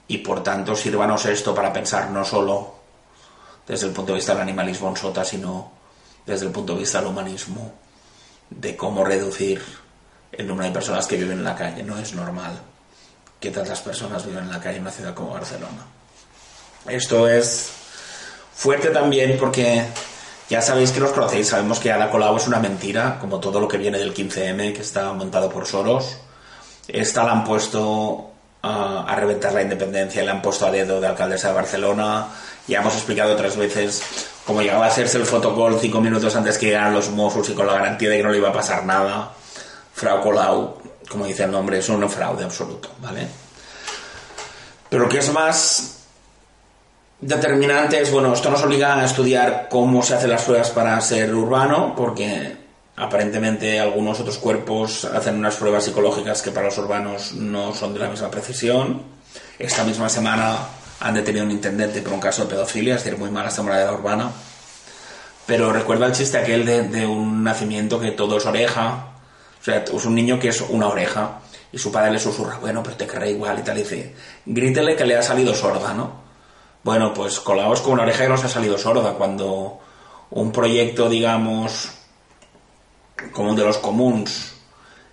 Y 0.06 0.18
por 0.18 0.42
tanto, 0.42 0.76
sírvanos 0.76 1.24
esto 1.24 1.54
para 1.54 1.72
pensar 1.72 2.10
no 2.10 2.26
solo 2.26 2.74
desde 3.66 3.86
el 3.86 3.94
punto 3.94 4.12
de 4.12 4.16
vista 4.16 4.34
del 4.34 4.42
animalismo 4.42 4.90
en 4.90 4.96
sota, 4.98 5.24
sino 5.24 5.72
desde 6.26 6.44
el 6.44 6.52
punto 6.52 6.74
de 6.74 6.80
vista 6.80 6.98
del 6.98 7.08
humanismo, 7.08 7.72
de 8.50 8.76
cómo 8.76 9.02
reducir 9.02 9.64
el 10.30 10.46
número 10.46 10.68
de 10.68 10.74
personas 10.74 11.06
que 11.06 11.16
viven 11.16 11.38
en 11.38 11.44
la 11.44 11.56
calle. 11.56 11.82
No 11.82 11.98
es 11.98 12.12
normal 12.12 12.60
que 13.40 13.50
tantas 13.50 13.80
personas 13.80 14.26
vivan 14.26 14.44
en 14.44 14.50
la 14.50 14.60
calle 14.60 14.76
en 14.76 14.82
una 14.82 14.90
ciudad 14.90 15.14
como 15.14 15.30
Barcelona. 15.30 15.86
Esto 16.86 17.26
es 17.26 17.70
fuerte 18.54 18.90
también 18.90 19.38
porque 19.40 19.86
ya 20.52 20.60
sabéis 20.60 20.92
que 20.92 21.00
los 21.00 21.12
conocéis, 21.12 21.48
sabemos 21.48 21.80
que 21.80 21.90
Ada 21.90 22.10
Colau 22.10 22.36
es 22.36 22.46
una 22.46 22.58
mentira, 22.58 23.16
como 23.18 23.40
todo 23.40 23.58
lo 23.58 23.66
que 23.66 23.78
viene 23.78 23.96
del 23.96 24.12
15M, 24.12 24.74
que 24.74 24.82
está 24.82 25.10
montado 25.14 25.48
por 25.48 25.64
Soros. 25.66 26.18
Esta 26.86 27.24
la 27.24 27.32
han 27.32 27.42
puesto 27.42 28.32
a 28.60 29.16
reventar 29.16 29.54
la 29.54 29.62
independencia, 29.62 30.22
le 30.22 30.30
han 30.30 30.42
puesto 30.42 30.66
a 30.66 30.70
dedo 30.70 31.00
de 31.00 31.06
alcaldesa 31.06 31.48
de 31.48 31.54
Barcelona. 31.54 32.26
Ya 32.68 32.80
hemos 32.80 32.92
explicado 32.92 33.32
otras 33.32 33.56
veces 33.56 34.02
cómo 34.44 34.60
llegaba 34.60 34.84
a 34.84 34.88
hacerse 34.88 35.16
el 35.16 35.24
fotocall 35.24 35.80
cinco 35.80 36.02
minutos 36.02 36.36
antes 36.36 36.58
que 36.58 36.66
llegaran 36.66 36.92
los 36.92 37.08
Mossos 37.08 37.48
y 37.48 37.54
con 37.54 37.66
la 37.66 37.72
garantía 37.72 38.10
de 38.10 38.18
que 38.18 38.22
no 38.22 38.28
le 38.28 38.36
iba 38.36 38.50
a 38.50 38.52
pasar 38.52 38.84
nada. 38.84 39.32
Frau 39.94 40.20
Colau, 40.20 40.76
como 41.08 41.24
dice 41.24 41.44
el 41.44 41.50
nombre, 41.50 41.78
es 41.78 41.88
un 41.88 42.10
fraude 42.10 42.44
absoluto, 42.44 42.90
¿vale? 43.00 43.26
Pero 44.90 45.08
que 45.08 45.16
es 45.16 45.32
más 45.32 46.01
determinante 47.22 48.00
es, 48.00 48.12
bueno, 48.12 48.34
esto 48.34 48.50
nos 48.50 48.62
obliga 48.62 49.00
a 49.00 49.04
estudiar 49.06 49.68
cómo 49.70 50.02
se 50.02 50.14
hacen 50.14 50.28
las 50.28 50.42
pruebas 50.42 50.70
para 50.70 51.00
ser 51.00 51.34
urbano, 51.34 51.94
porque 51.96 52.62
Aparentemente 52.96 53.80
algunos 53.80 54.20
otros 54.20 54.38
cuerpos 54.38 55.06
hacen 55.06 55.36
unas 55.36 55.56
pruebas 55.56 55.84
psicológicas 55.84 56.42
que 56.42 56.50
para 56.50 56.66
los 56.66 56.76
urbanos 56.76 57.32
no 57.32 57.74
son 57.74 57.94
de 57.94 58.00
la 58.00 58.08
misma 58.08 58.30
precisión. 58.30 59.02
Esta 59.58 59.82
misma 59.82 60.10
semana 60.10 60.58
han 61.00 61.14
detenido 61.14 61.44
un 61.44 61.50
intendente 61.50 62.02
por 62.02 62.12
un 62.12 62.20
caso 62.20 62.42
de 62.42 62.50
pedofilia, 62.50 62.96
es 62.96 63.04
decir, 63.04 63.18
muy 63.18 63.30
mala 63.30 63.48
esta 63.48 63.62
moralidad 63.62 63.94
urbana. 63.94 64.30
Pero 65.46 65.72
recuerda 65.72 66.06
el 66.06 66.12
chiste 66.12 66.36
aquel 66.36 66.66
de, 66.66 67.06
un 67.06 67.42
nacimiento 67.42 67.98
que 67.98 68.10
todo 68.10 68.36
es 68.36 68.46
oreja. 68.46 69.08
O 69.60 69.64
sea, 69.64 69.78
es 69.78 70.04
un 70.04 70.14
niño 70.14 70.38
que 70.38 70.48
es 70.48 70.60
una 70.60 70.88
oreja. 70.88 71.40
Y 71.72 71.78
su 71.78 71.90
padre 71.90 72.12
le 72.12 72.18
susurra, 72.18 72.58
bueno, 72.60 72.82
pero 72.82 72.96
te 72.96 73.06
querrá 73.06 73.26
igual 73.26 73.58
y 73.58 73.62
tal. 73.62 73.78
Y 73.78 73.82
dice, 73.82 74.14
grítele 74.44 74.94
que 74.94 75.06
le 75.06 75.16
ha 75.16 75.22
salido 75.22 75.54
sorda, 75.54 75.94
¿no? 75.94 76.21
Bueno, 76.84 77.14
pues 77.14 77.38
colaos 77.40 77.80
con 77.80 77.92
una 77.92 78.02
oreja 78.02 78.24
que 78.24 78.28
nos 78.28 78.44
ha 78.44 78.48
salido 78.48 78.76
sorda. 78.76 79.14
Cuando 79.14 79.78
un 80.30 80.50
proyecto, 80.50 81.08
digamos, 81.08 81.90
como 83.32 83.54
de 83.54 83.64
los 83.64 83.78
comuns 83.78 84.54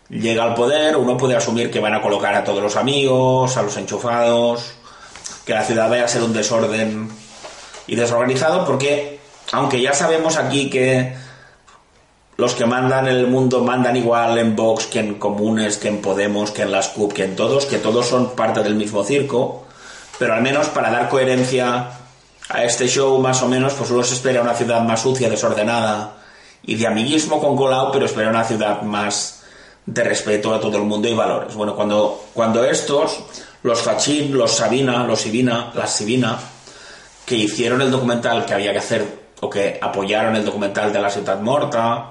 llega 0.10 0.44
al 0.44 0.56
poder, 0.56 0.98
uno 0.98 1.18
puede 1.18 1.36
asumir 1.36 1.70
que 1.70 1.80
van 1.80 1.94
a 1.94 2.02
colocar 2.02 2.34
a 2.34 2.44
todos 2.44 2.64
los 2.64 2.76
amigos, 2.76 3.56
a 3.56 3.62
los 3.62 3.78
enchufados, 3.78 4.74
que 5.46 5.54
la 5.54 5.64
ciudad 5.64 5.90
vaya 5.90 6.06
a 6.06 6.08
ser 6.08 6.24
un 6.24 6.34
desorden 6.34 7.10
y 7.86 7.96
desorganizado, 7.96 8.66
porque 8.66 9.20
aunque 9.52 9.82
ya 9.82 9.94
sabemos 9.94 10.38
aquí 10.38 10.70
que 10.70 11.16
los 12.38 12.54
que 12.54 12.66
mandan 12.66 13.08
el 13.08 13.28
mundo 13.28 13.64
mandan 13.64 13.98
igual 13.98 14.38
en 14.38 14.56
Vox 14.56 14.88
que 14.88 15.00
en 15.00 15.16
Comunes, 15.16 15.78
que 15.78 15.90
en 15.90 16.02
Podemos, 16.02 16.52
que 16.52 16.64
en 16.64 16.72
las 16.72 16.90
CUP, 16.90 17.14
que 17.14 17.26
en 17.26 17.36
todos, 17.36 17.66
que 17.66 17.78
todos 17.78 18.08
son 18.08 18.36
parte 18.36 18.64
del 18.64 18.76
mismo 18.76 19.04
circo, 19.04 19.66
pero 20.20 20.34
al 20.34 20.42
menos 20.42 20.68
para 20.68 20.92
dar 20.92 21.10
coherencia 21.10 21.92
a 22.50 22.64
este 22.64 22.88
show 22.88 23.18
más 23.20 23.42
o 23.42 23.48
menos, 23.48 23.74
pues 23.74 23.90
uno 23.90 24.04
se 24.04 24.16
espera 24.16 24.42
una 24.42 24.54
ciudad 24.54 24.82
más 24.82 25.02
sucia, 25.02 25.30
desordenada, 25.30 26.18
y 26.64 26.76
de 26.76 26.86
amiguismo 26.86 27.40
con 27.40 27.56
Colau, 27.56 27.92
pero 27.92 28.06
espera 28.06 28.30
una 28.30 28.44
ciudad 28.44 28.82
más 28.82 29.44
de 29.86 30.04
respeto 30.04 30.54
a 30.54 30.60
todo 30.60 30.76
el 30.78 30.84
mundo 30.84 31.08
y 31.08 31.14
valores. 31.14 31.56
Bueno, 31.56 31.74
cuando, 31.76 32.26
cuando 32.34 32.66
estos, 32.66 33.20
los 33.64 33.82
Fachín, 33.82 34.38
los 34.38 34.52
Sabina, 34.52 35.06
los 35.06 35.22
Sibina, 35.22 35.72
las 35.74 35.96
Sibina, 35.96 36.38
que 37.26 37.36
hicieron 37.36 37.82
el 37.82 37.90
documental 37.90 38.46
que 38.46 38.54
había 38.54 38.74
que 38.74 38.80
hacer, 38.80 39.20
o 39.40 39.50
que 39.50 39.80
apoyaron 39.82 40.36
el 40.36 40.44
documental 40.44 40.92
de 40.92 41.00
la 41.00 41.10
ciudad 41.10 41.40
morta, 41.40 42.08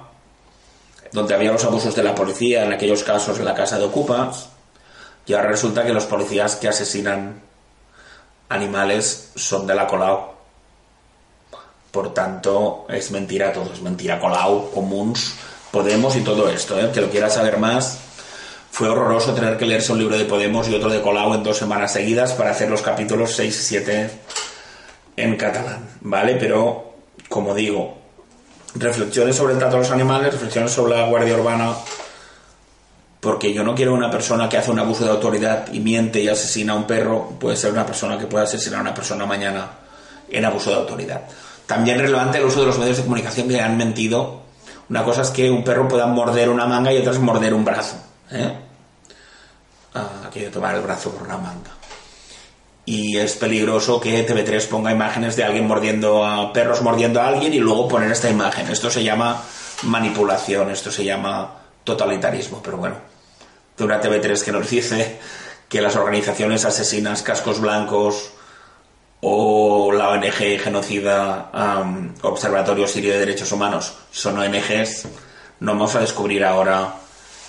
donde 1.13 1.35
había 1.35 1.53
los 1.53 1.65
abusos 1.65 1.95
de 1.95 2.03
la 2.03 2.15
policía, 2.15 2.65
en 2.65 2.73
aquellos 2.73 3.05
casos 3.05 3.39
en 3.39 3.45
la 3.45 3.55
casa 3.55 3.79
de 3.79 3.85
Ocupas, 3.85 4.49
y 5.27 5.35
ahora 5.35 5.49
resulta 5.49 5.85
que 5.85 5.93
los 5.93 6.07
policías 6.07 6.57
que 6.57 6.69
asesinan 6.69 7.48
animales 8.49 9.31
son 9.35 9.67
de 9.67 9.75
la 9.75 9.87
Colau. 9.87 10.33
Por 11.91 12.13
tanto, 12.15 12.87
es 12.89 13.11
mentira 13.11 13.53
todo, 13.53 13.73
es 13.73 13.81
mentira 13.81 14.21
Colau, 14.21 14.71
Comuns, 14.71 15.35
Podemos 15.71 16.17
y 16.17 16.21
todo 16.21 16.49
esto. 16.49 16.79
¿eh? 16.79 16.91
Que 16.93 17.01
lo 17.01 17.11
quiera 17.11 17.31
saber 17.31 17.59
más, 17.59 17.99
fue 18.71 18.89
horroroso 18.89 19.35
tener 19.35 19.57
que 19.57 19.67
leerse 19.67 19.93
un 19.93 19.99
libro 19.99 20.17
de 20.17 20.25
Podemos 20.25 20.69
y 20.69 20.75
otro 20.75 20.91
de 20.91 21.03
Colau 21.03 21.35
en 21.35 21.43
dos 21.43 21.57
semanas 21.57 21.93
seguidas 21.93 22.33
para 22.33 22.51
hacer 22.51 22.71
los 22.71 22.83
capítulos 22.83 23.35
6 23.35 23.57
y 23.57 23.63
7 23.63 24.11
en 25.17 25.37
catalán, 25.37 25.89
¿vale? 26.01 26.37
Pero, 26.37 26.95
como 27.29 27.55
digo, 27.55 27.99
reflexiones 28.75 29.37
sobre 29.37 29.55
el 29.55 29.59
trato 29.59 29.77
a 29.77 29.81
los 29.81 29.91
animales, 29.91 30.33
reflexiones 30.33 30.71
sobre 30.71 30.97
la 30.97 31.07
guardia 31.07 31.35
urbana, 31.35 31.75
porque 33.21 33.53
yo 33.53 33.65
no 33.65 33.75
quiero 33.75 33.95
una 33.95 34.11
persona 34.11 34.49
que 34.49 34.59
hace 34.59 34.71
un 34.71 34.79
abuso 34.79 35.05
de 35.05 35.11
autoridad 35.11 35.73
y 35.73 35.81
miente 35.81 36.21
y 36.21 36.29
asesina 36.29 36.73
a 36.73 36.77
un 36.77 36.87
perro, 36.87 37.31
puede 37.39 37.57
ser 37.57 37.73
una 37.73 37.85
persona 37.85 38.17
que 38.19 38.27
pueda 38.27 38.45
asesinar 38.45 38.79
a 38.79 38.83
una 38.83 38.95
persona 38.95 39.27
mañana 39.27 39.69
en 40.31 40.45
abuso 40.45 40.71
de 40.71 40.77
autoridad. 40.77 41.23
También 41.67 41.99
relevante 41.99 42.39
el 42.39 42.45
uso 42.45 42.61
de 42.61 42.67
los 42.67 42.79
medios 42.79 42.97
de 42.97 43.03
comunicación 43.03 43.49
que 43.49 43.61
han 43.61 43.77
mentido. 43.77 44.41
Una 44.89 45.05
cosa 45.05 45.23
es 45.23 45.31
que 45.31 45.51
un 45.51 45.65
perro 45.65 45.87
pueda 45.89 46.07
morder 46.07 46.49
una 46.49 46.67
manga 46.67 46.93
y 46.93 46.99
otra 46.99 47.13
es 47.13 47.19
morder 47.19 47.53
un 47.53 47.65
brazo. 47.65 47.97
¿eh? 48.31 48.55
Ah, 49.95 50.31
tomar 50.53 50.77
el 50.77 50.83
brazo 50.83 51.11
por 51.11 51.27
una 51.27 51.37
manga. 51.37 51.71
Y 52.85 53.19
es 53.19 53.35
peligroso 53.35 54.01
que 54.01 54.27
TV3 54.27 54.67
ponga 54.69 54.93
imágenes 54.93 55.37
de 55.37 55.45
alguien 55.45 55.67
mordiendo 55.67 56.25
a 56.25 56.53
perros 56.55 56.81
mordiendo 56.81 57.21
a 57.21 57.29
alguien 57.29 57.53
y 57.53 57.59
luego 57.59 57.87
poner 57.87 58.11
esta 58.11 58.31
imagen. 58.31 58.71
Esto 58.71 58.89
se 58.89 59.03
llama 59.03 59.43
manipulación, 59.83 60.71
esto 60.71 60.91
se 60.91 61.05
llama 61.05 61.53
totalitarismo. 61.85 62.63
Pero 62.63 62.79
bueno, 62.79 62.97
de 63.79 63.85
una 63.85 64.03
TV3 64.03 64.45
que 64.45 64.53
nos 64.53 64.69
dice 64.69 65.19
que 65.69 65.81
las 65.81 65.97
organizaciones 65.97 66.65
asesinas, 66.65 67.23
cascos 67.23 67.61
blancos, 67.61 68.33
o 69.21 69.91
la 69.93 70.11
ONG 70.11 70.61
genocida 70.61 71.51
Observatorio 72.23 72.87
Sirio 72.87 73.13
de 73.13 73.21
Derechos 73.21 73.51
Humanos 73.51 73.95
son 74.13 74.39
ONGs, 74.39 75.07
no 75.61 75.73
vamos 75.73 75.95
a 75.97 76.01
descubrir 76.01 76.45
ahora 76.45 76.95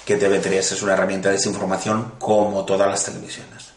que 0.06 0.20
TV3 0.20 0.58
es 0.58 0.82
una 0.82 0.94
herramienta 0.94 1.30
de 1.30 1.36
desinformación 1.36 2.14
como 2.18 2.66
todas 2.66 2.88
las 2.88 3.06
televisiones. 3.06 3.70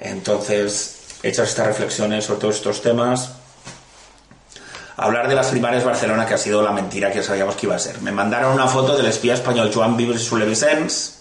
Entonces, 0.00 1.18
hechas 1.22 1.48
estas 1.48 1.66
reflexiones 1.66 2.24
sobre 2.24 2.40
todos 2.40 2.56
estos 2.56 2.82
temas, 2.82 3.32
hablar 4.96 5.28
de 5.28 5.34
las 5.34 5.48
primarias 5.48 5.84
Barcelona, 5.84 6.26
que 6.26 6.34
ha 6.34 6.38
sido 6.38 6.62
la 6.62 6.72
mentira 6.72 7.10
que 7.10 7.22
sabíamos 7.22 7.56
que 7.56 7.66
iba 7.66 7.76
a 7.76 7.78
ser. 7.78 8.00
Me 8.02 8.12
mandaron 8.12 8.52
una 8.52 8.66
foto 8.66 8.96
del 8.96 9.06
espía 9.06 9.34
español 9.34 9.70
Joan 9.74 9.96
Vives 9.96 10.22
Sulevicens 10.22 11.18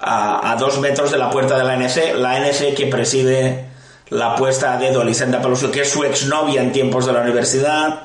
a, 0.00 0.52
a 0.52 0.56
dos 0.56 0.78
metros 0.80 1.10
de 1.10 1.18
la 1.18 1.30
puerta 1.30 1.56
de 1.58 1.64
la 1.64 1.72
ANC, 1.72 2.14
la 2.16 2.32
ANC 2.32 2.74
que 2.74 2.86
preside 2.86 3.66
la 4.08 4.36
puesta 4.36 4.74
a 4.74 4.76
dedo 4.78 5.02
Lisenda 5.02 5.40
Peluso, 5.40 5.70
que 5.70 5.82
es 5.82 5.90
su 5.90 6.04
exnovia 6.04 6.62
en 6.62 6.72
tiempos 6.72 7.06
de 7.06 7.12
la 7.12 7.20
universidad, 7.20 8.02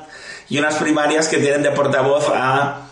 y 0.48 0.58
unas 0.58 0.74
primarias 0.74 1.28
que 1.28 1.38
tienen 1.38 1.62
de 1.62 1.70
portavoz 1.70 2.28
a 2.34 2.82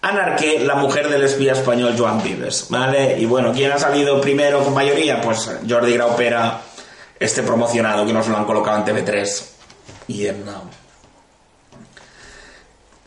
Anarque, 0.00 0.60
la 0.60 0.76
mujer 0.76 1.08
del 1.08 1.24
espía 1.24 1.52
español 1.52 1.94
Joan 1.98 2.22
Vives, 2.22 2.66
¿vale? 2.68 3.18
Y 3.18 3.26
bueno, 3.26 3.52
¿quién 3.52 3.72
ha 3.72 3.78
salido 3.78 4.20
primero 4.20 4.62
con 4.62 4.72
mayoría? 4.72 5.20
Pues 5.20 5.50
Jordi 5.68 5.94
Graupera, 5.94 6.60
este 7.18 7.42
promocionado 7.42 8.06
que 8.06 8.12
nos 8.12 8.28
lo 8.28 8.36
han 8.36 8.44
colocado 8.44 8.78
en 8.78 8.84
TV3 8.84 9.44
y 10.06 10.26
en, 10.26 10.44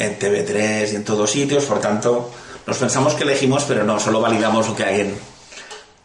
en 0.02 0.18
TV3 0.18 0.92
y 0.92 0.96
en 0.96 1.04
todos 1.04 1.32
sitios, 1.32 1.66
por 1.66 1.80
tanto, 1.80 2.32
Nos 2.66 2.78
pensamos 2.78 3.16
que 3.16 3.24
elegimos, 3.24 3.64
pero 3.68 3.84
no, 3.84 4.00
solo 4.00 4.22
validamos 4.22 4.68
lo 4.68 4.76
que 4.76 4.84
alguien 4.84 5.18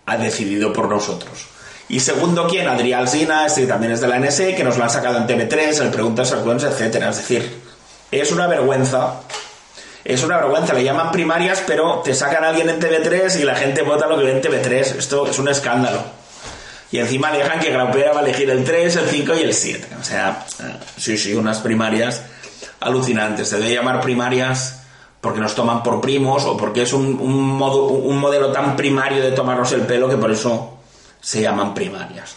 ha 0.07 0.17
decidido 0.17 0.73
por 0.73 0.89
nosotros. 0.89 1.47
Y 1.89 2.01
segundo, 2.01 2.49
¿quién? 2.49 2.67
Adrián 2.67 3.03
Alsina, 3.03 3.47
este 3.47 3.61
que 3.61 3.67
también 3.67 3.93
es 3.93 4.01
de 4.01 4.09
la 4.09 4.19
NSE, 4.19 4.55
que 4.55 4.65
nos 4.65 4.79
lo 4.79 4.85
han 4.85 4.91
sacado 4.91 5.19
en 5.19 5.27
TV3, 5.27 5.83
en 5.83 5.91
Preguntas 5.91 6.31
Frecuentes, 6.31 6.73
etcétera. 6.73 7.11
Es 7.11 7.19
decir, 7.19 7.61
es 8.11 8.33
una 8.33 8.47
vergüenza. 8.47 9.21
Es 10.03 10.25
una 10.25 10.39
vergüenza, 10.39 10.73
le 10.73 10.83
llaman 10.83 11.13
primarias, 11.13 11.63
pero 11.67 12.01
te 12.03 12.15
sacan 12.15 12.43
a 12.43 12.49
alguien 12.49 12.71
en 12.71 12.81
TV3 12.81 13.41
y 13.41 13.45
la 13.45 13.55
gente 13.55 13.83
vota 13.83 14.07
lo 14.07 14.17
que 14.17 14.25
ve 14.25 14.33
en 14.33 14.43
TV3. 14.43 14.97
Esto 14.99 15.29
es 15.29 15.39
un 15.39 15.49
escándalo. 15.49 16.03
Y 16.91 16.99
encima 16.99 17.31
dejan 17.33 17.61
que 17.61 17.71
Graupera 17.71 18.13
va 18.13 18.21
a 18.21 18.23
elegir 18.23 18.49
el 18.49 18.65
3, 18.65 18.97
el 18.97 19.09
5 19.09 19.35
y 19.35 19.43
el 19.43 19.53
7. 19.53 19.89
O 20.01 20.05
sea, 20.05 20.47
eh, 20.61 20.77
sí, 20.97 21.19
sí, 21.19 21.35
unas 21.35 21.59
primarias 21.59 22.23
alucinantes. 22.81 23.49
Se 23.49 23.59
debe 23.59 23.75
llamar 23.75 24.01
primarias 24.01 24.83
porque 25.21 25.41
nos 25.41 25.55
toman 25.55 25.83
por 25.83 26.01
primos 26.01 26.45
o 26.45 26.57
porque 26.57 26.83
es 26.83 26.93
un, 26.93 27.17
modo, 27.17 27.85
un 27.87 28.19
modelo 28.19 28.53
tan 28.53 28.77
primario 28.77 29.23
de 29.23 29.33
tomarnos 29.33 29.73
el 29.73 29.83
pelo 29.83 30.09
que 30.09 30.17
por 30.17 30.31
eso 30.31 30.79
se 31.21 31.43
llaman 31.43 31.75
primarias. 31.75 32.37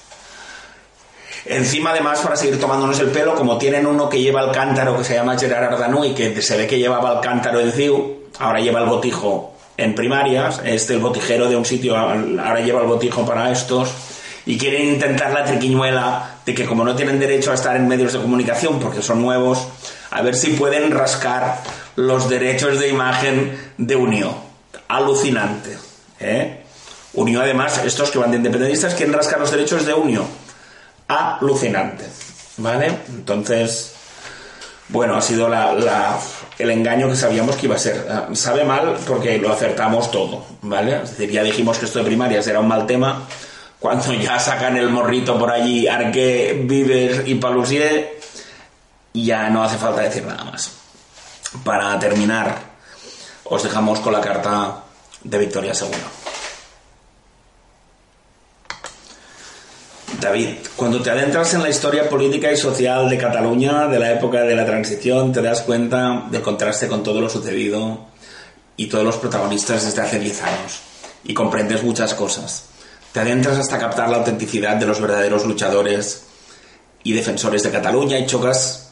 Encima, 1.45 1.91
además, 1.91 2.19
para 2.19 2.36
seguir 2.36 2.60
tomándonos 2.60 2.99
el 2.99 3.10
pelo, 3.10 3.36
como 3.36 3.58
tienen 3.58 3.86
uno 3.86 4.10
que 4.10 4.21
lleva 4.21 4.41
el 4.41 4.52
cántaro 4.52 4.97
que 4.97 5.04
se 5.04 5.15
llama 5.15 5.38
Gerard 5.38 5.73
Ardanú 5.73 6.04
y 6.04 6.13
que 6.13 6.41
se 6.41 6.58
ve 6.58 6.67
que 6.67 6.78
llevaba 6.78 7.13
el 7.13 7.19
cántaro 7.21 7.60
en 7.60 7.71
CIU, 7.71 8.19
ahora 8.39 8.60
lleva 8.60 8.82
el 8.82 8.88
botijo 8.88 9.54
en 9.78 9.95
primarias, 9.95 10.62
este 10.65 10.93
el 10.93 10.99
botijero 10.99 11.47
de 11.47 11.56
un 11.56 11.65
sitio, 11.65 11.95
ahora 11.95 12.60
lleva 12.60 12.82
el 12.82 12.88
botijo 12.88 13.25
para 13.25 13.52
estos, 13.52 13.89
y 14.45 14.58
quieren 14.58 14.93
intentar 14.93 15.32
la 15.32 15.45
triquiñuela 15.45 16.38
de 16.45 16.54
que 16.54 16.65
como 16.65 16.84
no 16.84 16.95
tienen 16.95 17.19
derecho 17.19 17.52
a 17.52 17.54
estar 17.54 17.75
en 17.75 17.88
medios 17.88 18.13
de 18.13 18.19
comunicación 18.19 18.80
porque 18.80 19.02
son 19.02 19.21
nuevos, 19.21 19.67
a 20.12 20.22
ver 20.22 20.36
si 20.36 20.52
pueden 20.52 20.91
rascar 20.91 21.62
los 21.95 22.30
derechos 22.30 22.80
de 22.80 22.89
imagen 22.89 23.74
de 23.78 23.95
Unión. 23.95 24.34
Alucinante. 24.88 25.78
¿eh? 26.19 26.63
Unión, 27.13 27.43
además, 27.43 27.82
estos 27.84 28.12
que 28.12 28.19
van 28.19 28.32
de 28.32 28.38
independentistas 28.38 28.95
quieren 28.95 29.13
rascar 29.13 29.39
los 29.39 29.52
derechos 29.52 29.86
de 29.86 29.93
Unión. 29.93 30.26
Alucinante. 31.08 32.06
¿Vale? 32.58 32.91
Entonces, 33.10 33.93
bueno, 34.89 35.15
ha 35.15 35.22
sido 35.22 35.50
el 36.58 36.72
engaño 36.72 37.08
que 37.08 37.15
sabíamos 37.15 37.56
que 37.56 37.67
iba 37.67 37.76
a 37.76 37.80
ser. 37.80 38.08
Ah, 38.10 38.28
sabe 38.34 38.65
mal 38.65 38.98
porque 39.08 39.38
lo 39.38 39.52
acertamos 39.52 40.12
todo, 40.12 40.45
¿vale? 40.63 41.04
Es 41.04 41.12
decir, 41.12 41.32
ya 41.32 41.43
dijimos 41.43 41.78
que 41.78 41.86
esto 41.86 42.00
de 42.00 42.06
primarias 42.06 42.48
era 42.48 42.60
un 42.60 42.67
mal 42.67 42.86
tema. 42.86 43.28
Cuando 43.80 44.13
ya 44.13 44.39
sacan 44.39 44.76
el 44.76 44.89
morrito 44.89 45.39
por 45.39 45.52
allí, 45.52 45.88
Arque, 45.88 46.63
Vives 46.65 47.22
y 47.26 47.36
Palusier, 47.36 48.18
ya 49.13 49.50
no 49.50 49.63
hace 49.63 49.78
falta 49.78 50.02
decir 50.02 50.26
nada 50.26 50.43
más. 50.43 50.72
Para 51.63 51.98
terminar, 52.00 52.58
os 53.45 53.63
dejamos 53.63 54.00
con 54.00 54.13
la 54.13 54.22
carta 54.22 54.84
de 55.24 55.38
Victoria 55.38 55.74
Segura. 55.74 55.98
David, 60.19 60.50
cuando 60.76 61.02
te 61.02 61.12
adentras 61.12 61.54
en 61.54 61.63
la 61.63 61.69
historia 61.69 62.10
política 62.10 62.52
y 62.52 62.58
social 62.58 63.10
de 63.10 63.17
Cataluña 63.17 63.88
de 63.88 64.00
la 64.00 64.12
época 64.12 64.41
de 64.41 64.56
la 64.56 64.65
transición, 64.65 65.32
te 65.32 65.41
das 65.41 65.62
cuenta 65.62 66.26
del 66.30 66.41
contraste 66.41 66.89
con 66.89 67.04
todo 67.04 67.22
lo 67.22 67.30
sucedido 67.30 68.08
y 68.76 68.88
todos 68.88 69.06
los 69.06 69.17
protagonistas 69.17 69.86
desde 69.86 70.02
hace 70.02 70.19
10 70.19 70.43
años 70.43 70.80
y 71.24 71.34
comprendes 71.34 71.84
muchas 71.84 72.13
cosas. 72.13 72.65
Te 73.13 73.22
adentras 73.22 73.58
hasta 73.58 73.80
captar 73.80 74.10
la 74.10 74.17
autenticidad 74.17 74.76
de 74.76 74.88
los 74.88 75.00
verdaderos 75.00 75.45
luchadores 75.45 76.24
y 77.04 77.13
defensores 77.13 77.63
de 77.63 77.72
Cataluña 77.72 78.19
y 78.19 78.26
chocas 78.26 78.88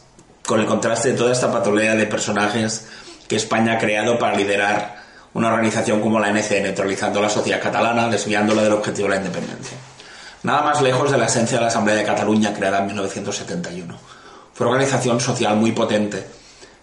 con 0.48 0.60
el 0.60 0.66
contraste 0.66 1.12
de 1.12 1.18
toda 1.18 1.32
esta 1.32 1.52
patolea 1.52 1.94
de 1.94 2.08
personajes 2.08 2.88
que 3.28 3.36
España 3.36 3.74
ha 3.74 3.78
creado 3.78 4.18
para 4.18 4.36
liderar 4.36 5.04
una 5.36 5.50
organización 5.50 6.02
como 6.02 6.20
la 6.20 6.30
NC, 6.30 6.64
neutralizando 6.64 7.22
la 7.22 7.30
sociedad 7.30 7.62
catalana, 7.62 8.10
desviándola 8.10 8.64
del 8.64 8.74
objetivo 8.74 9.08
de 9.08 9.16
la 9.16 9.22
independencia 9.22 9.78
nada 10.44 10.62
más 10.62 10.82
lejos 10.82 11.12
de 11.12 11.18
la 11.18 11.26
esencia 11.26 11.58
de 11.58 11.64
la 11.64 11.68
Asamblea 11.68 11.98
de 11.98 12.06
Cataluña 12.06 12.54
creada 12.54 12.80
en 12.80 12.88
1971. 12.88 13.98
Fue 14.54 14.66
una 14.66 14.76
organización 14.76 15.20
social 15.20 15.56
muy 15.58 15.72
potente 15.74 16.26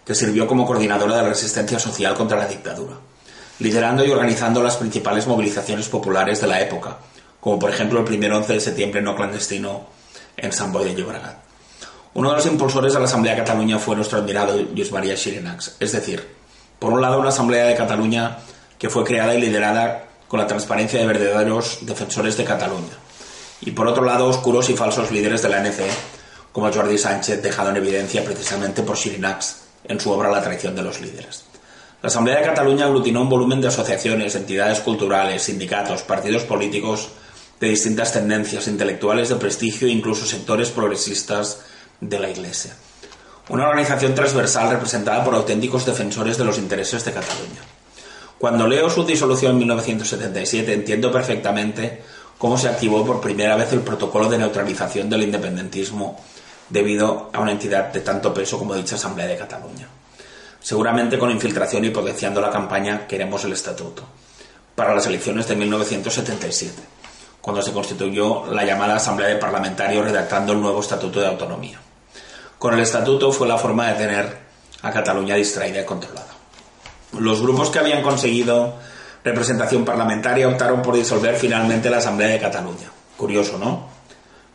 que 0.04 0.14
sirvió 0.14 0.46
como 0.46 0.66
coordinadora 0.66 1.16
de 1.16 1.22
la 1.22 1.28
resistencia 1.30 1.78
social 1.78 2.14
contra 2.14 2.36
la 2.36 2.46
dictadura, 2.46 2.96
liderando 3.60 4.04
y 4.04 4.10
organizando 4.10 4.62
las 4.62 4.76
principales 4.76 5.26
movilizaciones 5.26 5.88
populares 5.88 6.40
de 6.40 6.46
la 6.46 6.60
época, 6.60 6.98
como 7.40 7.58
por 7.58 7.70
ejemplo 7.70 7.98
el 7.98 8.04
primer 8.04 8.32
11 8.32 8.52
de 8.52 8.60
septiembre 8.60 9.00
no 9.00 9.16
clandestino 9.16 9.86
en 10.36 10.52
San 10.52 10.72
Boy 10.72 10.84
de 10.84 10.94
Llobregat. 10.94 11.43
Uno 12.14 12.30
de 12.30 12.36
los 12.36 12.46
impulsores 12.46 12.92
de 12.92 13.00
la 13.00 13.06
Asamblea 13.06 13.34
de 13.34 13.40
Cataluña 13.40 13.80
fue 13.80 13.96
nuestro 13.96 14.18
admirado 14.18 14.56
Luis 14.56 14.92
María 14.92 15.16
Xirinacs, 15.16 15.74
es 15.80 15.90
decir, 15.90 16.24
por 16.78 16.92
un 16.92 17.02
lado 17.02 17.18
una 17.18 17.30
Asamblea 17.30 17.64
de 17.64 17.74
Cataluña 17.74 18.38
que 18.78 18.88
fue 18.88 19.02
creada 19.02 19.34
y 19.34 19.40
liderada 19.40 20.04
con 20.28 20.38
la 20.38 20.46
transparencia 20.46 21.00
de 21.00 21.06
verdaderos 21.06 21.78
defensores 21.80 22.36
de 22.36 22.44
Cataluña, 22.44 22.94
y 23.62 23.72
por 23.72 23.88
otro 23.88 24.04
lado 24.04 24.28
oscuros 24.28 24.70
y 24.70 24.76
falsos 24.76 25.10
líderes 25.10 25.42
de 25.42 25.48
la 25.48 25.56
ANC, 25.56 25.80
como 26.52 26.72
Jordi 26.72 26.98
Sánchez, 26.98 27.42
dejado 27.42 27.70
en 27.70 27.78
evidencia 27.78 28.24
precisamente 28.24 28.84
por 28.84 28.96
Sirinax 28.96 29.62
en 29.82 29.98
su 29.98 30.12
obra 30.12 30.30
La 30.30 30.40
traición 30.40 30.76
de 30.76 30.82
los 30.82 31.00
líderes. 31.00 31.42
La 32.00 32.08
Asamblea 32.08 32.38
de 32.38 32.46
Cataluña 32.46 32.84
aglutinó 32.84 33.22
un 33.22 33.28
volumen 33.28 33.60
de 33.60 33.68
asociaciones, 33.68 34.36
entidades 34.36 34.78
culturales, 34.78 35.42
sindicatos, 35.42 36.02
partidos 36.02 36.44
políticos 36.44 37.08
de 37.58 37.70
distintas 37.70 38.12
tendencias, 38.12 38.68
intelectuales 38.68 39.30
de 39.30 39.36
prestigio 39.36 39.88
e 39.88 39.90
incluso 39.90 40.26
sectores 40.26 40.70
progresistas 40.70 41.58
de 42.00 42.18
la 42.18 42.30
Iglesia. 42.30 42.74
Una 43.48 43.68
organización 43.68 44.14
transversal 44.14 44.70
representada 44.70 45.22
por 45.22 45.34
auténticos 45.34 45.84
defensores 45.84 46.38
de 46.38 46.44
los 46.44 46.58
intereses 46.58 47.04
de 47.04 47.12
Cataluña. 47.12 47.60
Cuando 48.38 48.66
leo 48.66 48.90
su 48.90 49.04
disolución 49.04 49.52
en 49.52 49.58
1977 49.58 50.72
entiendo 50.72 51.12
perfectamente 51.12 52.02
cómo 52.38 52.58
se 52.58 52.68
activó 52.68 53.04
por 53.04 53.20
primera 53.20 53.56
vez 53.56 53.72
el 53.72 53.80
protocolo 53.80 54.28
de 54.28 54.38
neutralización 54.38 55.08
del 55.08 55.22
independentismo 55.22 56.20
debido 56.68 57.30
a 57.32 57.40
una 57.40 57.52
entidad 57.52 57.92
de 57.92 58.00
tanto 58.00 58.32
peso 58.32 58.58
como 58.58 58.74
dicha 58.74 58.96
Asamblea 58.96 59.26
de 59.26 59.36
Cataluña. 59.36 59.88
Seguramente 60.60 61.18
con 61.18 61.30
infiltración 61.30 61.84
y 61.84 61.90
potenciando 61.90 62.40
la 62.40 62.50
campaña 62.50 63.06
Queremos 63.06 63.44
el 63.44 63.52
Estatuto 63.52 64.04
para 64.74 64.94
las 64.94 65.06
elecciones 65.06 65.46
de 65.46 65.56
1977, 65.56 66.82
cuando 67.44 67.60
se 67.60 67.74
constituyó 67.74 68.46
la 68.46 68.64
llamada 68.64 68.96
Asamblea 68.96 69.28
de 69.28 69.36
Parlamentarios 69.36 70.02
redactando 70.02 70.54
el 70.54 70.62
nuevo 70.62 70.80
Estatuto 70.80 71.20
de 71.20 71.26
Autonomía. 71.26 71.78
Con 72.58 72.72
el 72.72 72.80
Estatuto 72.80 73.30
fue 73.32 73.46
la 73.46 73.58
forma 73.58 73.86
de 73.88 73.98
tener 73.98 74.38
a 74.80 74.90
Cataluña 74.90 75.34
distraída 75.34 75.82
y 75.82 75.84
controlada. 75.84 76.32
Los 77.18 77.42
grupos 77.42 77.68
que 77.68 77.80
habían 77.80 78.02
conseguido 78.02 78.76
representación 79.22 79.84
parlamentaria 79.84 80.48
optaron 80.48 80.80
por 80.80 80.94
disolver 80.94 81.36
finalmente 81.36 81.90
la 81.90 81.98
Asamblea 81.98 82.28
de 82.28 82.40
Cataluña. 82.40 82.90
Curioso, 83.14 83.58
¿no? 83.58 83.88